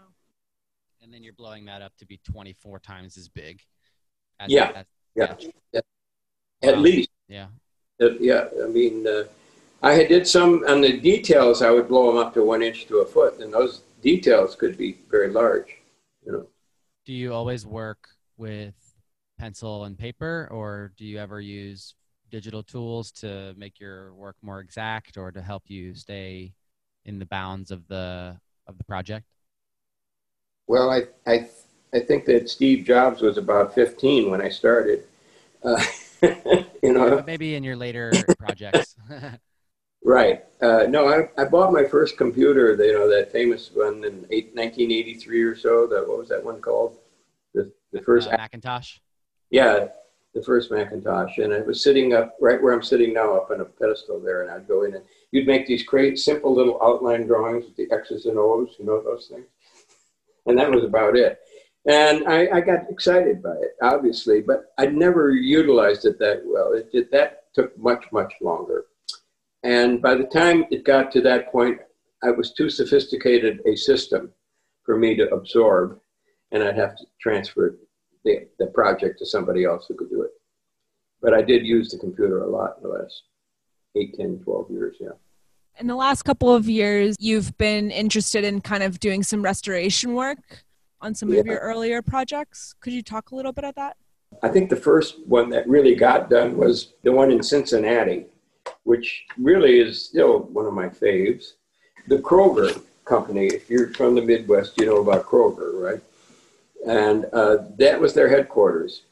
[1.03, 3.61] And then you're blowing that up to be 24 times as big.
[4.41, 4.73] As, yeah.
[4.75, 5.35] As, yeah.
[5.73, 5.81] yeah.
[6.63, 6.81] At wow.
[6.81, 7.11] least.
[7.29, 7.47] Yeah.
[8.01, 9.25] Uh, yeah, I mean uh,
[9.83, 12.87] I had did some on the details I would blow them up to 1 inch
[12.87, 15.81] to a foot and those details could be very large
[16.25, 16.47] you know.
[17.07, 18.75] Do you always work with
[19.39, 21.95] pencil and paper or do you ever use
[22.31, 26.53] digital tools to make your work more exact or to help you stay
[27.05, 29.27] in the bounds of the of the project?
[30.67, 31.49] Well i i
[31.95, 35.05] i think that steve jobs was about 15 when i started.
[35.63, 35.83] Uh,
[36.23, 37.17] you know?
[37.17, 38.97] Yeah, maybe in your later projects.
[40.03, 40.45] Right.
[40.63, 44.55] Uh, no, I, I bought my first computer, you know, that famous one in eight,
[44.55, 45.87] 1983 or so.
[45.87, 46.99] That, what was that one called?
[47.55, 48.99] The, the first uh, Macintosh?
[49.51, 49.89] Yeah,
[50.35, 51.39] the first Macintosh.
[51.39, 54.43] And it was sitting up right where I'm sitting now, up on a pedestal there.
[54.43, 57.95] And I'd go in and you'd make these great, simple little outline drawings with the
[57.95, 59.47] X's and O's, you know, those things.
[60.47, 61.41] And that was about it.
[61.87, 66.73] And I, I got excited by it, obviously, but I never utilized it that well.
[66.73, 68.85] It, did, that took much, much longer.
[69.63, 71.79] And by the time it got to that point,
[72.23, 74.33] I was too sophisticated a system
[74.85, 75.99] for me to absorb,
[76.53, 77.79] and I'd have to transfer
[78.25, 80.31] the, the project to somebody else who could do it.
[81.23, 83.23] But I did use the computer a lot in the last
[83.97, 85.11] 8, 10, 12 years, yeah.
[85.79, 90.15] In the last couple of years, you've been interested in kind of doing some restoration
[90.15, 90.65] work
[91.01, 91.41] on some yeah.
[91.41, 92.75] of your earlier projects.
[92.81, 93.97] Could you talk a little bit about that?
[94.43, 98.27] I think the first one that really got done was the one in Cincinnati
[98.91, 101.53] which really is still one of my faves.
[102.09, 106.03] The Kroger company, if you're from the Midwest, you know about Kroger, right?
[106.85, 109.03] And uh, that was their headquarters.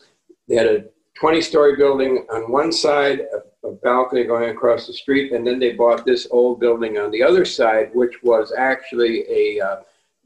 [0.48, 0.84] They had a
[1.22, 5.74] 20-story building on one side, a, a balcony going across the street, and then they
[5.74, 9.76] bought this old building on the other side, which was actually a uh,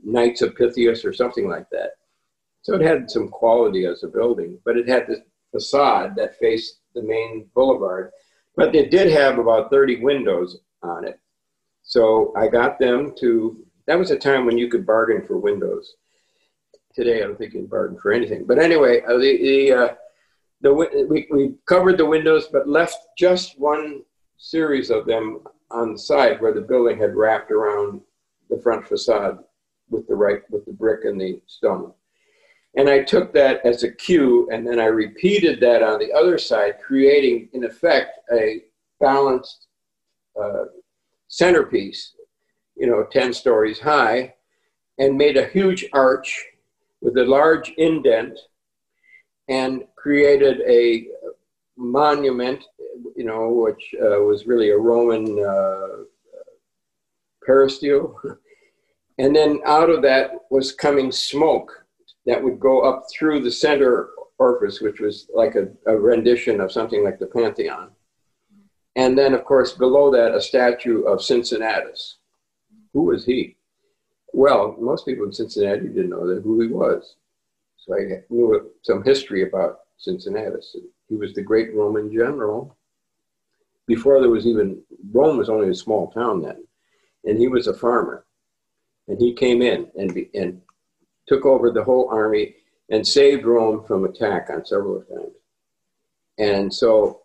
[0.03, 1.91] Knights of Pythias or something like that.
[2.63, 6.79] So it had some quality as a building, but it had this facade that faced
[6.95, 8.13] the main boulevard
[8.57, 11.19] But it did have about 30 windows on it.
[11.83, 15.95] So I got them to, that was a time when you could bargain for windows.
[16.95, 18.45] Today I don't think you can bargain for anything.
[18.47, 19.95] But anyway, uh, the, the, uh,
[20.61, 20.73] the,
[21.09, 24.03] we, we covered the windows but left just one
[24.37, 28.01] series of them on the side where the building had wrapped around
[28.51, 29.39] the front facade
[29.91, 31.93] with the right with the brick and the stone
[32.75, 36.39] And I took that as a cue and then I repeated that on the other
[36.39, 38.63] side, creating in effect a
[38.99, 39.67] balanced
[40.41, 40.65] uh,
[41.29, 42.15] centerpiece,
[42.77, 44.35] you know, 10 stories high,
[44.99, 46.47] and made a huge arch
[47.03, 48.39] with a large indent
[49.49, 51.09] and created a
[51.77, 52.65] monument,
[53.17, 56.05] you know, which uh, was really a Roman uh,
[57.45, 58.19] peristyle.
[59.19, 61.82] and then out of that was coming smoke
[62.27, 66.73] that would go up through the center orifice, which was like a, a rendition of
[66.73, 67.91] something like the Pantheon.
[68.97, 72.19] And then, of course, below that, a statue of Cincinnatus.
[72.93, 73.57] Who was he?
[74.33, 77.17] Well, most people in Cincinnati didn't know that who he was.
[77.77, 80.77] So I knew some history about Cincinnatus.
[81.09, 82.77] He was the great Roman general.
[83.87, 84.83] Before there was even,
[85.13, 86.65] Rome was only a small town then.
[87.25, 88.25] And he was a farmer.
[89.09, 90.61] And he came in and, be, and
[91.33, 92.55] took over the whole army
[92.91, 95.33] and saved Rome from attack on several times.
[96.39, 97.23] And so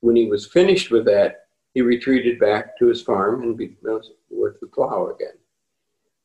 [0.00, 3.76] when he was finished with that, he retreated back to his farm and be,
[4.30, 5.36] worked the plow again.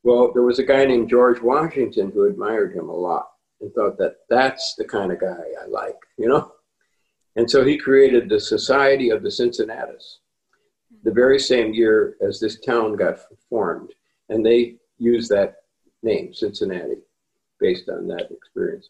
[0.03, 3.97] Well, there was a guy named George Washington who admired him a lot and thought
[3.97, 6.51] that that's the kind of guy I like, you know?
[7.35, 10.19] And so he created the Society of the Cincinnatus
[11.03, 13.19] the very same year as this town got
[13.49, 13.93] formed.
[14.29, 15.58] And they used that
[16.03, 16.97] name, Cincinnati,
[17.59, 18.89] based on that experience.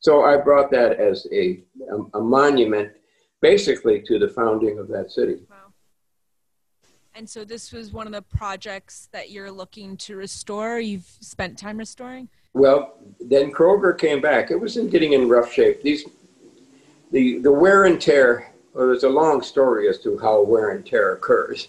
[0.00, 2.92] So I brought that as a, a, a monument
[3.40, 5.38] basically to the founding of that city.
[5.50, 5.56] Wow.
[7.14, 10.78] And so this was one of the projects that you're looking to restore.
[10.78, 12.28] You've spent time restoring?
[12.52, 14.50] Well, then Kroger came back.
[14.50, 15.82] It was in getting in rough shape.
[15.82, 16.04] These
[17.12, 20.84] the the wear and tear, well, there's a long story as to how wear and
[20.84, 21.68] tear occurs.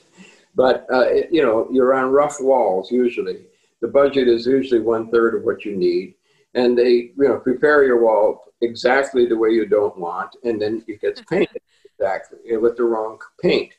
[0.56, 3.40] But uh it, you know, you're on rough walls usually
[3.82, 6.16] the budget is usually one third of what you need
[6.54, 10.84] and they you know prepare your wall exactly the way you don't want and then
[10.88, 13.72] it gets painted exactly with the wrong paint.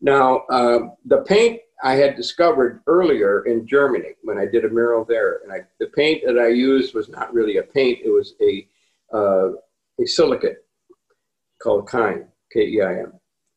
[0.00, 5.04] Now uh, the paint i had discovered earlier in germany when i did a mural
[5.04, 8.34] there and i the paint that i used was not really a paint it was
[8.40, 8.66] a
[9.14, 9.50] uh,
[10.00, 10.64] a silicate
[11.62, 13.12] called kain k e i m.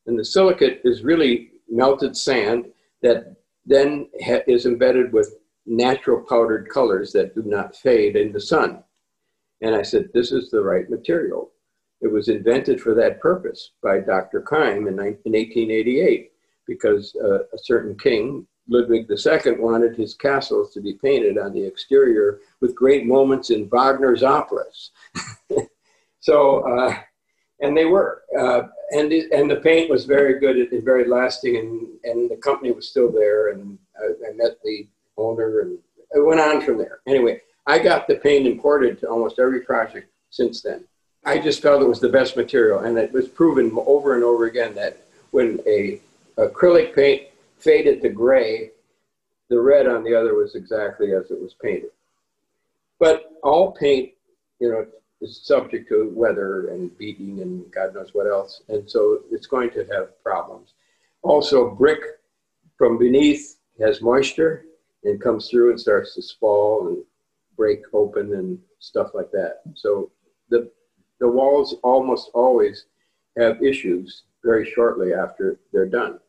[0.07, 2.65] And the silicate is really melted sand
[3.01, 3.35] that
[3.65, 4.07] then
[4.47, 5.35] is embedded with
[5.65, 8.83] natural powdered colors that do not fade in the sun.
[9.61, 11.51] And I said, this is the right material.
[12.01, 14.41] It was invented for that purpose by Dr.
[14.41, 16.31] Keim in 1888
[16.65, 21.65] because uh, a certain king, Ludwig II, wanted his castles to be painted on the
[21.65, 24.91] exterior with great moments in Wagner's operas.
[26.19, 26.95] so, uh,
[27.59, 28.21] and they were.
[28.37, 32.37] Uh, and, it, and the paint was very good and very lasting, and, and the
[32.37, 33.49] company was still there.
[33.49, 34.87] And I, I met the
[35.19, 35.77] older, and
[36.11, 36.99] it went on from there.
[37.07, 40.83] Anyway, I got the paint imported to almost every project since then.
[41.25, 44.45] I just felt it was the best material, and it was proven over and over
[44.45, 46.01] again that when a
[46.37, 47.23] acrylic paint
[47.57, 48.71] faded to gray,
[49.49, 51.91] the red on the other was exactly as it was painted.
[52.99, 54.11] But all paint,
[54.59, 54.85] you know,
[55.21, 59.71] is subject to weather and beating and God knows what else, and so it's going
[59.71, 60.73] to have problems.
[61.21, 61.99] Also, brick
[62.77, 64.65] from beneath has moisture,
[65.03, 67.03] and comes through and starts to fall and
[67.57, 69.61] break open and stuff like that.
[69.75, 70.11] So
[70.49, 70.71] the
[71.19, 72.85] the walls almost always
[73.37, 76.19] have issues very shortly after they're done.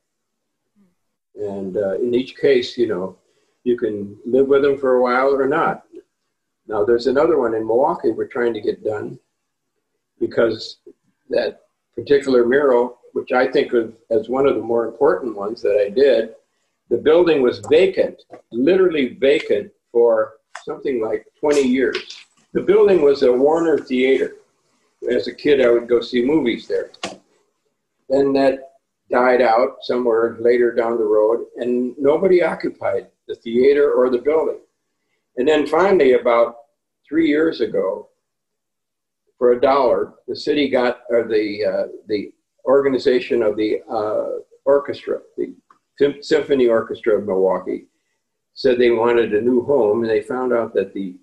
[1.37, 3.17] And uh, in each case, you know,
[3.65, 5.85] you can live with them for a while or not.
[6.67, 9.19] Now there's another one in Milwaukee we're trying to get done
[10.19, 10.79] because
[11.31, 11.63] that
[11.95, 15.89] particular mural, which I think of as one of the more important ones that I
[15.89, 16.35] did,
[16.91, 18.21] the building was vacant,
[18.51, 20.35] literally vacant for
[20.65, 22.19] something like 20 years.
[22.53, 24.35] The building was a Warner Theater.
[25.09, 26.91] As a kid, I would go see movies there.
[28.09, 28.73] Then that
[29.11, 34.59] died out somewhere later down the road, and nobody occupied the theater or the building.
[35.37, 36.57] And then finally, about
[37.09, 38.09] three years ago,
[39.39, 42.33] for a dollar, the city got, or the, uh, the
[42.67, 45.55] organization of the uh, orchestra, the
[46.21, 47.87] Symphony Orchestra of Milwaukee
[48.55, 51.17] said they wanted a new home and they found out that the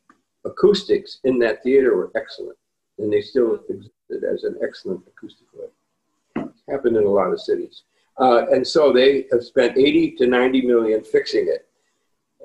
[0.46, 2.58] acoustics in that theater were excellent
[2.98, 6.46] and they still existed as an excellent acoustic play.
[6.46, 7.84] It's happened in a lot of cities.
[8.20, 11.68] Uh, and so they have spent 80 to 90 million fixing it.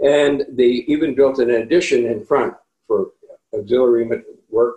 [0.05, 2.55] And they even built an addition in front
[2.87, 3.13] for
[3.55, 4.77] auxiliary work.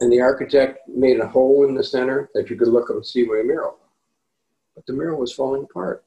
[0.00, 3.06] And the architect made a hole in the center that you could look up and
[3.06, 3.78] see my mural.
[4.74, 6.04] But the mural was falling apart.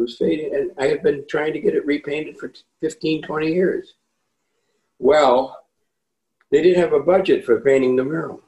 [0.00, 3.52] It was fading, and I had been trying to get it repainted for 15, 20
[3.52, 3.96] years.
[4.98, 5.66] Well,
[6.50, 8.40] they didn't have a budget for painting the mural.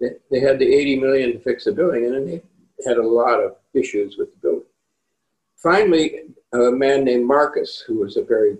[0.00, 2.42] They, they had the 80 million to fix the building, and then they
[2.86, 4.68] had a lot of issues with the building.
[5.56, 6.20] Finally,
[6.52, 8.56] a man named Marcus, who was a very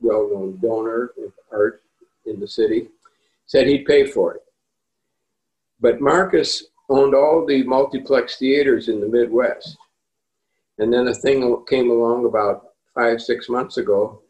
[0.00, 1.82] well-known donor of art
[2.24, 2.88] in the city,
[3.44, 4.42] said he'd pay for it.
[5.80, 9.76] But Marcus owned all the multiplex theaters in the Midwest.
[10.78, 14.22] And then a thing came along about five, six months ago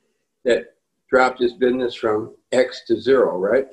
[0.45, 0.75] that
[1.09, 3.67] dropped his business from X to zero, right?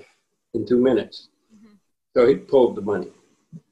[0.54, 1.30] In two minutes.
[1.54, 1.78] Mm -hmm.
[2.14, 3.12] So he pulled the money.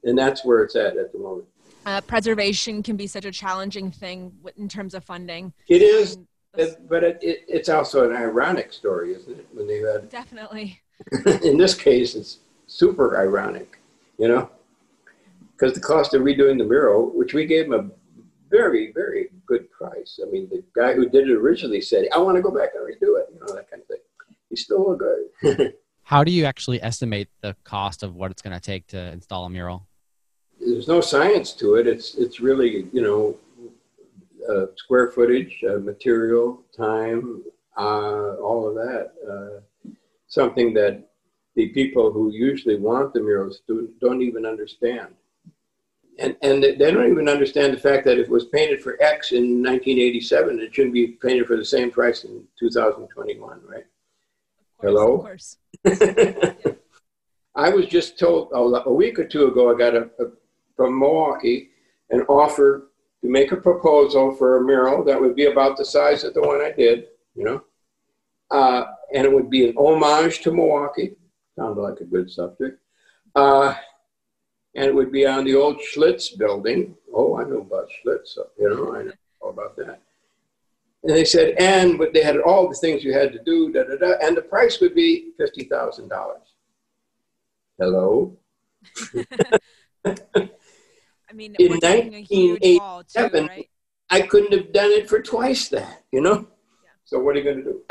[0.04, 1.48] And that's where it's at at the moment.
[1.86, 5.54] Uh, preservation can be such a challenging thing in terms of funding.
[5.68, 6.18] It is,
[6.58, 9.48] it, but it, it, it's also an ironic story, isn't it?
[9.54, 10.82] When they had Definitely.
[11.50, 13.80] in this case, it's super ironic,
[14.18, 14.50] you know?
[15.52, 17.84] Because the cost of redoing the mural, which we gave him a
[18.50, 20.20] very, very good price.
[20.22, 22.84] I mean, the guy who did it originally said, I want to go back and
[22.84, 23.98] redo it, you know, that kind of thing.
[24.50, 25.74] He's still good.
[26.04, 29.46] How do you actually estimate the cost of what it's going to take to install
[29.46, 29.88] a mural?
[30.60, 31.88] There's no science to it.
[31.88, 33.38] It's, it's really, you know,
[34.50, 37.44] uh, square footage, uh, material, time,
[37.78, 39.12] uh, all of that.
[39.30, 39.92] Uh,
[40.28, 41.10] something that
[41.56, 45.14] the people who usually want the murals do, don't even understand
[46.20, 49.32] and and they don't even understand the fact that if it was painted for X
[49.32, 53.86] in 1987, it shouldn't be painted for the same price in 2021, right?
[54.82, 55.16] Hello.
[55.16, 55.58] Of course.
[57.56, 60.32] I was just told a, a week or two ago I got a, a
[60.76, 61.70] from Milwaukee
[62.12, 62.90] an offer
[63.22, 66.42] to make a proposal for a mural that would be about the size of the
[66.42, 67.64] one I did, you know.
[68.52, 71.16] Uh and it would be an homage to Milwaukee.
[71.58, 72.80] Sounded like a good subject.
[73.36, 73.76] Uh
[74.76, 76.96] and it would be on the old Schlitz building.
[77.14, 79.12] Oh, I know about Schlitz, you know, I know
[79.42, 80.02] all about that.
[81.04, 83.84] And they said, and but they had all the things you had to do, da
[83.84, 86.42] da da, and the price would be fifty thousand dollars.
[87.80, 88.38] Hello.
[90.06, 93.70] I mean, in 1987, right?
[94.10, 96.48] I couldn't have done it for twice that, you know.
[96.84, 96.90] Yeah.
[97.06, 97.82] So what are you going to do?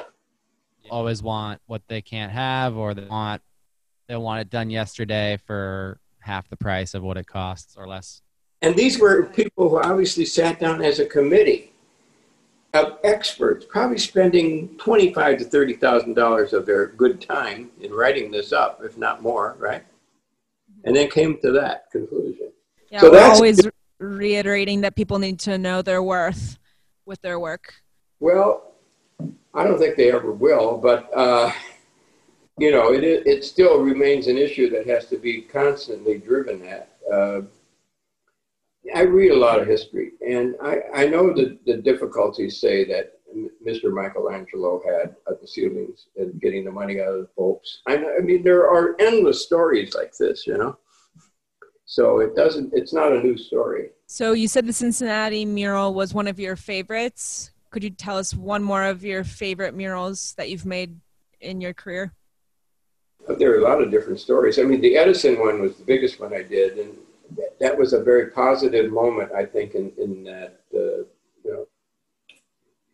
[0.91, 3.43] Always want what they can't have, or they want
[4.09, 8.23] they want it done yesterday for half the price of what it costs or less.
[8.61, 11.73] And these were people who obviously sat down as a committee
[12.75, 18.31] of experts, probably spending twenty-five to thirty thousand dollars of their good time in writing
[18.31, 19.85] this up, if not more, right?
[20.85, 22.53] And then came to that conclusion.
[22.91, 23.61] Yeah, so we're that's always
[23.99, 26.59] reiterating that people need to know their worth
[27.07, 27.75] with their work.
[28.21, 28.75] Well,
[29.55, 31.51] I don't think they ever will, but uh
[32.59, 36.97] you know, it, it still remains an issue that has to be constantly driven at.
[37.11, 37.43] Uh,
[38.95, 43.13] I read a lot of history, and I, I know the, the difficulties, say, that
[43.67, 43.93] Mr.
[43.93, 47.81] Michelangelo had at the ceilings and getting the money out of the popes.
[47.87, 50.79] I, know, I mean, there are endless stories like this, you know.
[51.85, 53.91] So it doesn't, it's not a new story.
[54.07, 57.51] So you said the Cincinnati mural was one of your favorites.
[57.71, 60.99] Could you tell us one more of your favorite murals that you've made
[61.41, 62.15] in your career?
[63.37, 64.59] there are a lot of different stories.
[64.59, 66.97] I mean, the Edison one was the biggest one I did, and
[67.37, 71.05] that, that was a very positive moment, I think, in, in that, uh,
[71.45, 71.67] you know,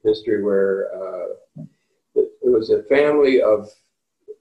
[0.02, 1.62] history where uh,
[2.16, 3.70] it, it was a family of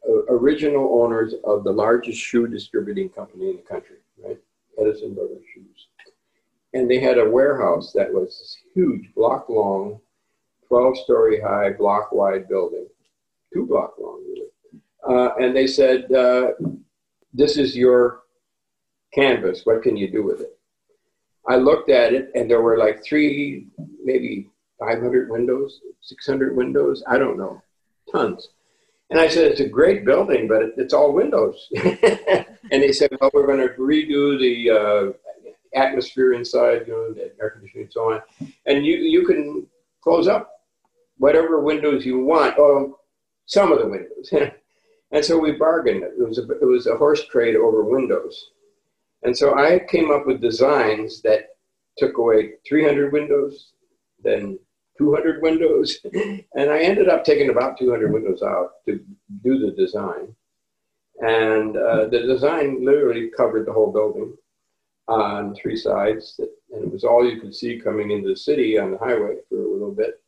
[0.08, 4.40] uh, original owners of the largest shoe distributing company in the country, right?
[4.80, 5.88] Edison Brothers Shoes.
[6.74, 10.00] And they had a warehouse that was this huge, block long,
[10.68, 12.88] 12 story high, block wide building,
[13.54, 14.43] two block long, really
[15.08, 16.52] uh and they said uh
[17.34, 18.22] this is your
[19.14, 19.62] canvas.
[19.64, 20.58] What can you do with it?
[21.48, 23.68] I looked at it and there were like three,
[24.04, 24.50] maybe
[24.80, 27.62] 500 windows 600 windows i don't know
[28.12, 28.50] tons.
[29.10, 31.70] And i said it's a great building but it's all windows.
[32.72, 35.40] And they said well we're going to redo the uh
[35.76, 38.22] atmosphere inside you know the air conditioning and so on.
[38.66, 39.68] And you you can
[40.02, 40.50] close up
[41.18, 42.58] whatever windows you want.
[42.58, 42.96] Or
[43.46, 44.32] some of the windows.
[45.14, 46.04] And so we bargained.
[46.04, 48.50] It was a, it was a horse trade over windows.
[49.22, 51.50] And so I came up with designs that
[51.98, 53.74] took away 300 windows,
[54.24, 54.58] then
[54.98, 56.00] 200 windows.
[56.14, 59.00] and I ended up taking about 200 windows out to
[59.44, 60.36] do the design.
[61.20, 64.36] And uh, the design literally covered the whole building
[65.08, 66.40] on three sides.
[66.72, 69.58] And it was all you could see coming into the city on the highway for
[69.62, 70.22] a little bit.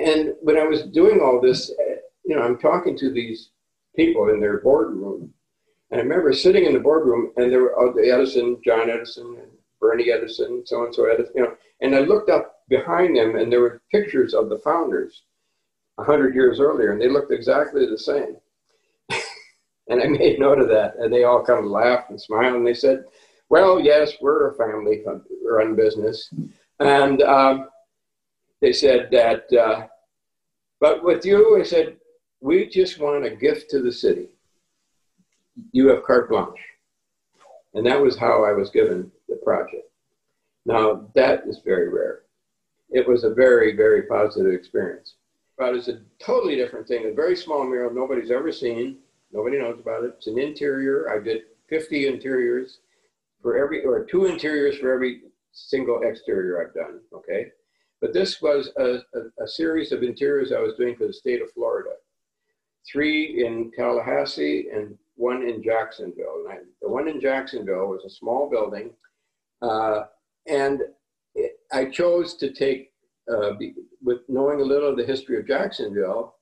[0.00, 1.72] And when I was doing all this,
[2.24, 3.50] you know, I'm talking to these
[3.94, 5.32] people in their boardroom.
[5.90, 9.50] And I remember sitting in the boardroom and there were oh, Edison, John Edison, and
[9.80, 11.54] Bernie Edison, so and so Edison, you know.
[11.80, 15.22] And I looked up behind them and there were pictures of the founders
[15.96, 18.36] 100 years earlier and they looked exactly the same.
[19.88, 22.66] and I made note of that and they all kind of laughed and smiled and
[22.66, 23.04] they said,
[23.48, 25.04] "Well, yes, we're a family
[25.44, 26.32] run business."
[26.80, 27.68] And um
[28.60, 29.86] they said that uh
[30.84, 31.96] but with you, I said,
[32.44, 34.28] we just want a gift to the city.
[35.72, 36.60] You have carte blanche.
[37.72, 39.88] And that was how I was given the project.
[40.66, 42.20] Now, that is very rare.
[42.90, 45.14] It was a very, very positive experience.
[45.56, 48.98] But it's a totally different thing, a very small mural nobody's ever seen.
[49.32, 50.12] Nobody knows about it.
[50.18, 51.10] It's an interior.
[51.10, 52.80] I did 50 interiors
[53.40, 55.22] for every, or two interiors for every
[55.52, 57.52] single exterior I've done, okay?
[58.02, 61.40] But this was a, a, a series of interiors I was doing for the state
[61.40, 61.90] of Florida
[62.90, 66.44] three in Tallahassee and one in Jacksonville.
[66.44, 68.90] And I, the one in Jacksonville was a small building.
[69.62, 70.04] Uh,
[70.46, 70.82] and
[71.34, 72.92] it, I chose to take,
[73.32, 76.36] uh, be, with knowing a little of the history of Jacksonville,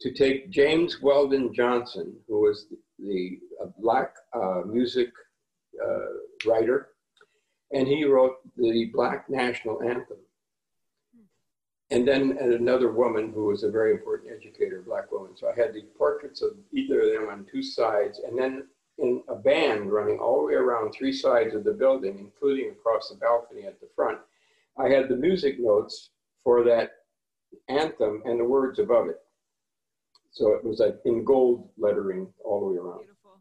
[0.00, 5.10] to take James Weldon Johnson, who was the, the a black uh, music
[5.80, 6.88] uh, writer,
[7.72, 10.18] and he wrote the Black National Anthem
[11.92, 15.36] and then and another woman who was a very important educator, black woman.
[15.36, 18.66] So I had the portraits of either of them on two sides, and then
[18.98, 23.10] in a band running all the way around three sides of the building, including across
[23.10, 24.18] the balcony at the front.
[24.78, 26.10] I had the music notes
[26.44, 26.92] for that
[27.68, 29.20] anthem and the words above it.
[30.30, 33.00] So it was like in gold lettering all the way around.
[33.00, 33.40] Beautiful.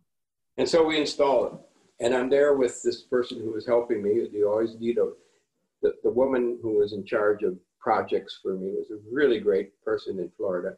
[0.57, 2.05] And so we installed it.
[2.05, 4.27] And I'm there with this person who was helping me.
[4.33, 5.11] You always need a,
[5.81, 8.71] the, the woman who was in charge of projects for me.
[8.77, 10.75] Was a really great person in Florida.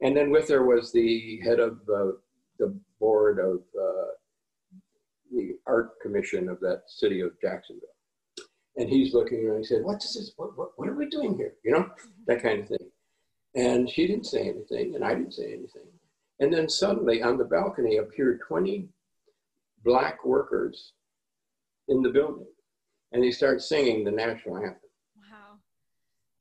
[0.00, 2.12] And then with her was the head of uh,
[2.58, 4.12] the board of uh,
[5.32, 7.88] the art commission of that city of Jacksonville.
[8.76, 10.32] And he's looking and he said, what is this?
[10.36, 11.54] What, what, what are we doing here?
[11.64, 11.90] You know,
[12.26, 12.90] that kind of thing.
[13.54, 15.88] And she didn't say anything and I didn't say anything.
[16.40, 18.88] And then suddenly on the balcony appeared 20
[19.84, 20.92] black workers
[21.88, 22.46] in the building
[23.12, 24.76] and they start singing the national anthem.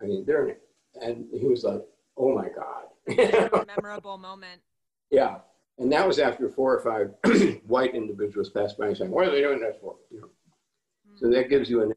[0.01, 0.57] I mean, there,
[1.01, 1.81] and he was like,
[2.17, 3.67] oh my God.
[3.67, 4.61] memorable moment.
[5.09, 5.37] Yeah.
[5.77, 9.31] And that was after four or five white individuals passed by and saying, what are
[9.31, 9.95] they doing that for?
[10.11, 10.27] You know?
[10.27, 11.19] Mm.
[11.19, 11.93] So that gives you an,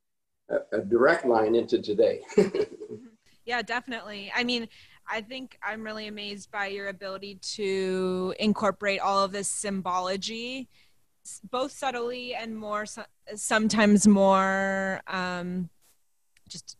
[0.50, 2.20] a, a direct line into today.
[3.44, 4.32] yeah, definitely.
[4.34, 4.68] I mean,
[5.09, 10.68] I think I'm really amazed by your ability to incorporate all of this symbology
[11.50, 12.84] both subtly and more
[13.34, 15.70] sometimes more um
[16.48, 16.76] just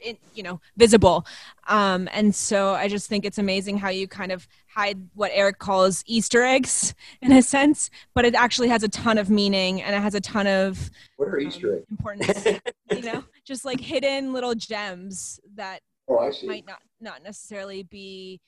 [0.00, 1.26] in, you know visible
[1.68, 5.58] um and so i just think it's amazing how you kind of hide what eric
[5.58, 9.94] calls easter eggs in a sense but it actually has a ton of meaning and
[9.94, 12.46] it has a ton of what are um, easter eggs importance
[12.90, 16.46] you know just like hidden little gems that oh, I see.
[16.46, 18.40] might not not necessarily be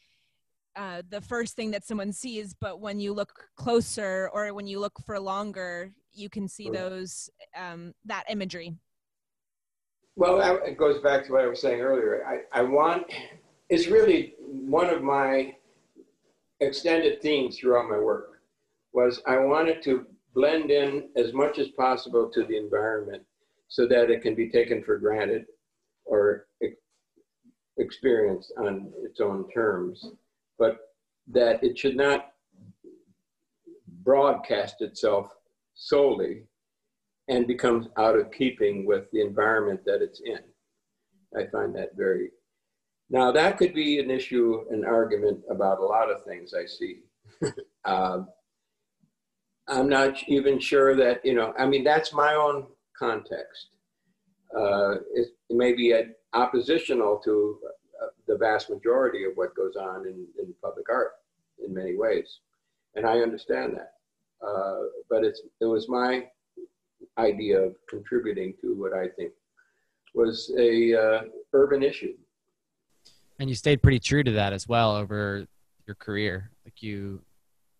[0.76, 4.80] uh the first thing that someone sees but when you look closer or when you
[4.80, 6.78] look for longer you can see right.
[6.78, 8.74] those um that imagery
[10.16, 12.24] Well, I, it goes back to what I was saying earlier.
[12.26, 13.04] I, I want,
[13.68, 15.56] it's really one of my
[16.60, 18.42] extended themes throughout my work
[18.92, 23.22] was I wanted to blend in as much as possible to the environment
[23.68, 25.46] so that it can be taken for granted
[26.04, 26.46] or
[27.78, 30.10] experienced on its own terms,
[30.58, 30.94] but
[31.28, 32.32] that it should not
[34.04, 35.32] broadcast itself
[35.74, 36.42] solely
[37.28, 40.40] and becomes out of keeping with the environment that it's in.
[41.36, 42.30] I find that very
[43.10, 47.00] Now that could be an issue an argument about a lot of things I see.
[47.84, 48.28] um
[49.68, 52.66] I'm not even sure that, you know, I mean that's my own
[52.98, 53.68] context.
[54.56, 56.04] Uh it, may be a,
[56.34, 57.58] oppositional to
[58.26, 61.12] the vast majority of what goes on in in public art
[61.64, 62.40] in many ways.
[62.96, 63.92] And I understand that.
[64.46, 66.26] Uh but it's it was my
[67.18, 69.32] idea of contributing to what I think
[70.14, 72.14] was a uh, urban issue.
[73.38, 75.46] And you stayed pretty true to that as well over
[75.86, 76.50] your career.
[76.64, 77.22] Like you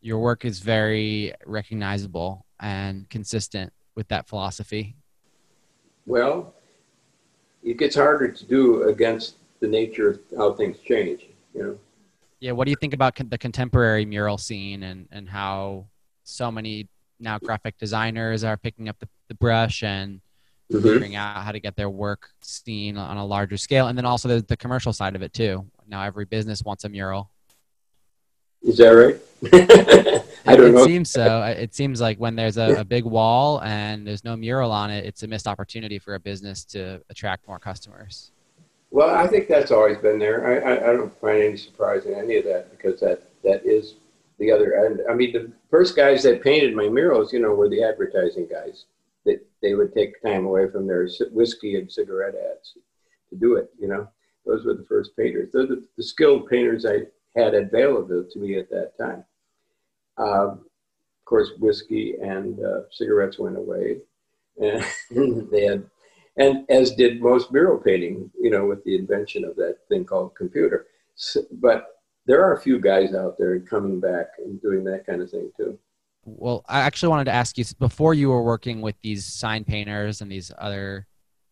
[0.01, 4.97] your work is very recognizable and consistent with that philosophy.
[6.07, 6.55] Well,
[7.63, 11.79] it gets harder to do against the nature of how things change, you know.
[12.41, 15.87] Yeah, what do you think about con the contemporary mural scene and and how
[16.25, 16.89] so many
[17.23, 20.21] now graphic designers are picking up the, the brush and
[20.71, 20.83] mm -hmm.
[20.83, 23.87] figuring out how to get their work seen on a larger scale.
[23.87, 25.67] And then also the, the commercial side of it too.
[25.87, 27.31] Now every business wants a mural.
[28.63, 29.17] Is that right?
[30.47, 30.83] I don't it, it know.
[30.83, 31.43] it seems so.
[31.67, 35.05] It seems like when there's a, a big wall and there's no mural on it
[35.09, 38.33] it's a missed opportunity for a business to attract more customers.
[38.91, 40.39] Well i think that's always been there.
[40.51, 43.95] I i, I don't find any surprise in any of that because that that is
[44.43, 45.01] the other end.
[45.09, 48.87] I mean, the first guys that painted my murals, you know, were the advertising guys.
[49.25, 52.77] That they would take time away from their whiskey and cigarette ads
[53.31, 54.09] to do it, you know.
[54.45, 55.53] Those were the first painters.
[55.53, 57.03] Those are the skilled painters I
[57.37, 59.25] had available to me at that time.
[60.19, 63.99] Uh, of course, whiskey and uh, cigarettes went away.
[64.61, 64.85] And
[65.53, 65.89] they had,
[66.37, 70.35] and as did most mural painting, you know, with the invention of that thing called
[70.35, 70.87] computer.
[71.15, 71.92] So, but
[72.27, 75.51] there are a few guys out there coming back and doing that kind of thing
[75.57, 75.79] too.
[76.25, 80.21] Well, I actually wanted to ask you before you were working with these sign painters
[80.21, 81.07] and these other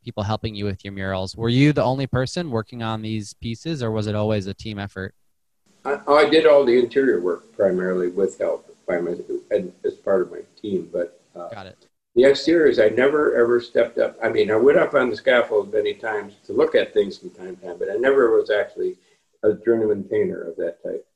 [0.05, 3.83] people helping you with your murals, were you the only person working on these pieces
[3.83, 5.15] or was it always a team effort?
[5.85, 9.17] I I did all the interior work primarily with help by my
[9.51, 11.87] and as part of my team, but uh Got it.
[12.15, 14.17] The exteriors I never ever stepped up.
[14.23, 17.31] I mean, I went up on the scaffold many times to look at things from
[17.31, 18.97] time to time, but I never was actually
[19.43, 21.07] a journeyman painter of that type.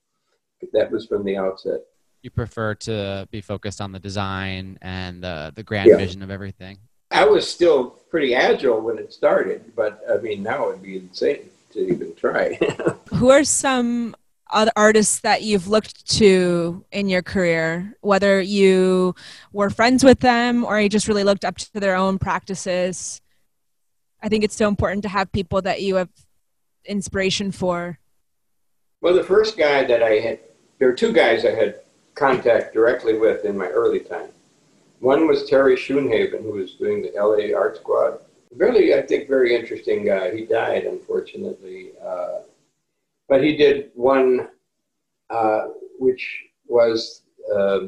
[0.72, 1.80] That was from the outset.
[2.22, 5.96] You prefer to be focused on the design and the the grand yeah.
[5.96, 6.78] vision of everything.
[7.10, 11.50] I was still pretty agile when it started, but I mean now it'd be insane
[11.72, 12.58] to even try.
[13.14, 14.16] Who are some
[14.50, 19.14] other artists that you've looked to in your career, whether you
[19.52, 23.20] were friends with them or you just really looked up to their own practices?
[24.22, 26.08] I think it's so important to have people that you have
[26.86, 27.98] inspiration for.
[29.04, 30.40] Well, the first guy that I had,
[30.78, 31.82] there were two guys I had
[32.14, 34.30] contact directly with in my early time.
[35.00, 38.20] One was Terry Schoonhaven, who was doing the LA Art Squad.
[38.56, 40.34] Really, I think, very interesting guy.
[40.34, 41.90] He died, unfortunately.
[42.02, 42.44] Uh,
[43.28, 44.48] but he did one,
[45.28, 45.64] uh,
[45.98, 46.26] which
[46.66, 47.24] was
[47.54, 47.80] uh,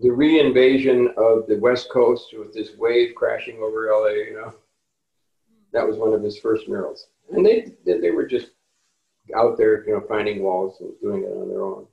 [0.00, 4.52] the reinvasion of the West Coast with this wave crashing over LA, you know.
[5.72, 7.06] That was one of his first murals.
[7.32, 8.50] And they, they were just
[9.34, 11.86] out there, you know, finding walls and doing it on their own.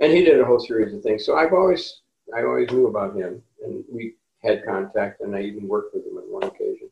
[0.00, 1.24] And he did a whole series of things.
[1.24, 2.00] So I've always,
[2.36, 6.16] I always knew about him and we had contact and I even worked with him
[6.16, 6.88] on one occasion.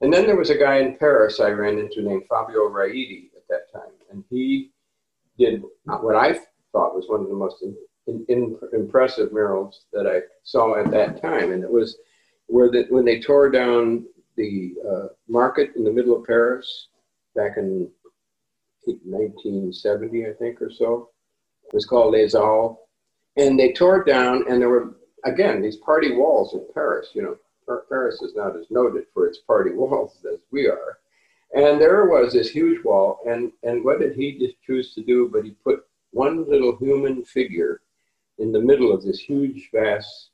[0.00, 3.46] And then there was a guy in Paris I ran into named Fabio Raidi at
[3.48, 3.92] that time.
[4.10, 4.70] And he
[5.38, 6.32] did what I
[6.72, 7.76] thought was one of the most in,
[8.08, 11.52] in, in, impressive murals that I saw at that time.
[11.52, 11.98] And it was
[12.46, 14.04] where the, when they tore down
[14.36, 16.88] the uh, market in the middle of Paris
[17.36, 17.88] back in
[18.86, 21.10] 1970, I think, or so.
[21.64, 22.78] It was called Les Halles.
[23.36, 27.08] And they tore it down, and there were, again, these party walls in Paris.
[27.14, 27.36] You know,
[27.88, 30.98] Paris is not as noted for its party walls as we are.
[31.54, 35.28] And there was this huge wall, and, and what did he just choose to do?
[35.32, 37.82] But he put one little human figure
[38.38, 40.30] in the middle of this huge, vast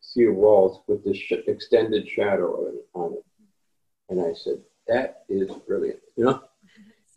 [0.00, 3.24] sea of walls with this sh extended shadow on it.
[4.08, 6.42] And I said, that is brilliant, you know?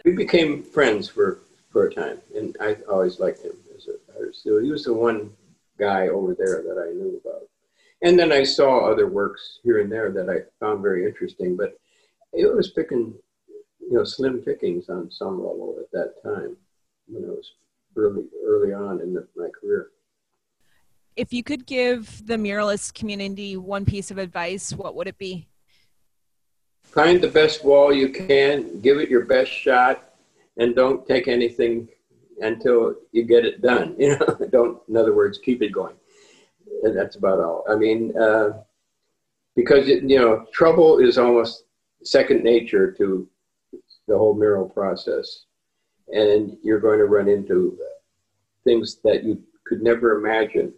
[0.03, 1.39] We became friends for
[1.71, 4.43] for a time and I always liked him as an artist.
[4.43, 5.31] So he was the one
[5.79, 7.47] guy over there that I knew about.
[8.03, 11.79] And then I saw other works here and there that I found very interesting, but
[12.33, 13.13] it was picking
[13.79, 16.55] you know slim pickings on some level at that time
[17.07, 17.53] when I was
[17.95, 19.89] early early on in the, my career.
[21.15, 25.47] If you could give the muralist community one piece of advice, what would it be?
[26.93, 30.13] Find the best wall you can, give it your best shot,
[30.57, 31.89] and don't take anything
[32.39, 33.95] until you get it done.
[33.99, 35.95] You know, don't, in other words, keep it going.
[36.83, 37.63] And that's about all.
[37.69, 38.61] I mean, uh,
[39.55, 41.63] because, it, you know, trouble is almost
[42.03, 43.27] second nature to
[44.07, 45.45] the whole mural process.
[46.13, 47.77] And you're going to run into
[48.63, 50.73] things that you could never imagine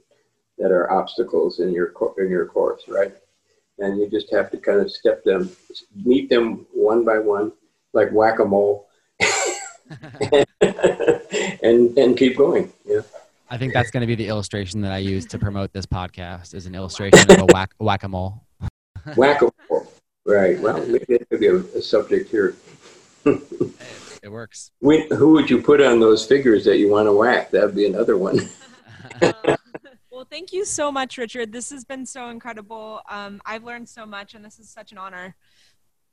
[0.57, 3.13] that are obstacles in your in your course, right?
[3.80, 5.55] and you just have to kind of step them,
[6.03, 7.51] meet them one by one,
[7.93, 8.88] like whack-a-mole,
[10.61, 12.71] and and keep going.
[12.86, 13.01] Yeah.
[13.49, 16.55] I think that's going to be the illustration that I use to promote this podcast
[16.55, 18.43] is an illustration of a whack whack-a-mole.
[19.15, 19.91] whack-a-mole.
[20.26, 20.59] Right.
[20.59, 22.55] Well, maybe that could be a, a subject here.
[23.26, 24.71] it works.
[24.82, 27.51] We, who would you put on those figures that you want to whack?
[27.51, 28.49] That would be another one.
[30.26, 31.51] Well, thank you so much, Richard.
[31.51, 32.99] This has been so incredible.
[33.07, 35.36] Um, I've learned so much, and this is such an honor.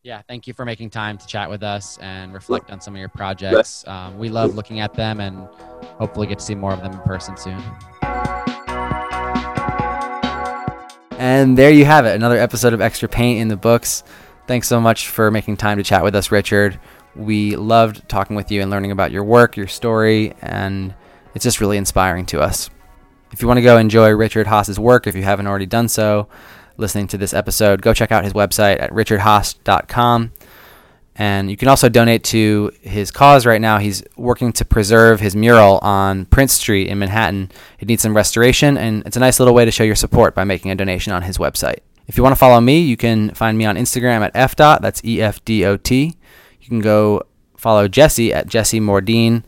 [0.02, 3.00] Yeah, thank you for making time to chat with us and reflect on some of
[3.00, 3.88] your projects.
[3.88, 5.48] Um, we love looking at them and
[5.96, 7.58] hopefully get to see more of them in person soon.
[11.12, 14.04] And there you have it, another episode of Extra Paint in the Books.
[14.46, 16.78] Thanks so much for making time to chat with us, Richard.
[17.16, 20.94] We loved talking with you and learning about your work, your story, and
[21.34, 22.68] it's just really inspiring to us.
[23.32, 26.28] If you want to go enjoy Richard Haas's work, if you haven't already done so,
[26.76, 30.32] listening to this episode, go check out his website at richardhaas.com.
[31.14, 33.78] And you can also donate to his cause right now.
[33.78, 37.50] He's working to preserve his mural on Prince Street in Manhattan.
[37.78, 40.44] It needs some restoration, and it's a nice little way to show your support by
[40.44, 41.80] making a donation on his website.
[42.06, 45.04] If you want to follow me, you can find me on Instagram at fdot, that's
[45.04, 46.16] E-F-D-O-T.
[46.60, 47.22] You can go
[47.56, 49.44] follow Jesse at Jesse Mordine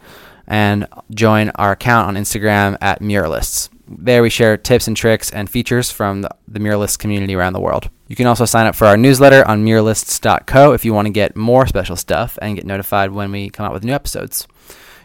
[0.46, 3.70] and join our account on Instagram at Muralists.
[3.86, 7.60] There we share tips and tricks and features from the, the Muralist community around the
[7.60, 7.90] world.
[8.08, 11.36] You can also sign up for our newsletter on muralists.co if you want to get
[11.36, 14.46] more special stuff and get notified when we come out with new episodes.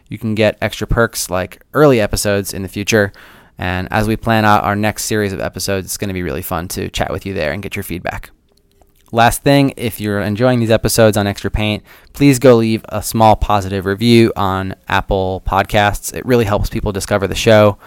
[0.07, 3.11] You can get extra perks like early episodes in the future,
[3.57, 6.41] and as we plan out our next series of episodes, it's going to be really
[6.41, 8.31] fun to chat with you there and get your feedback.
[9.11, 13.35] Last thing, if you're enjoying these episodes on Extra Paint, please go leave a small
[13.35, 16.13] positive review on Apple Podcasts.
[16.15, 17.79] It really helps people discover the show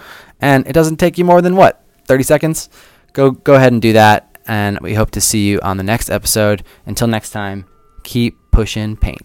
[0.43, 1.81] And it doesn't take you more than what?
[2.07, 2.69] 30 seconds?
[3.13, 6.09] Go go ahead and do that and we hope to see you on the next
[6.09, 6.63] episode.
[6.85, 7.65] Until next time,
[8.03, 9.21] keep pushing paint.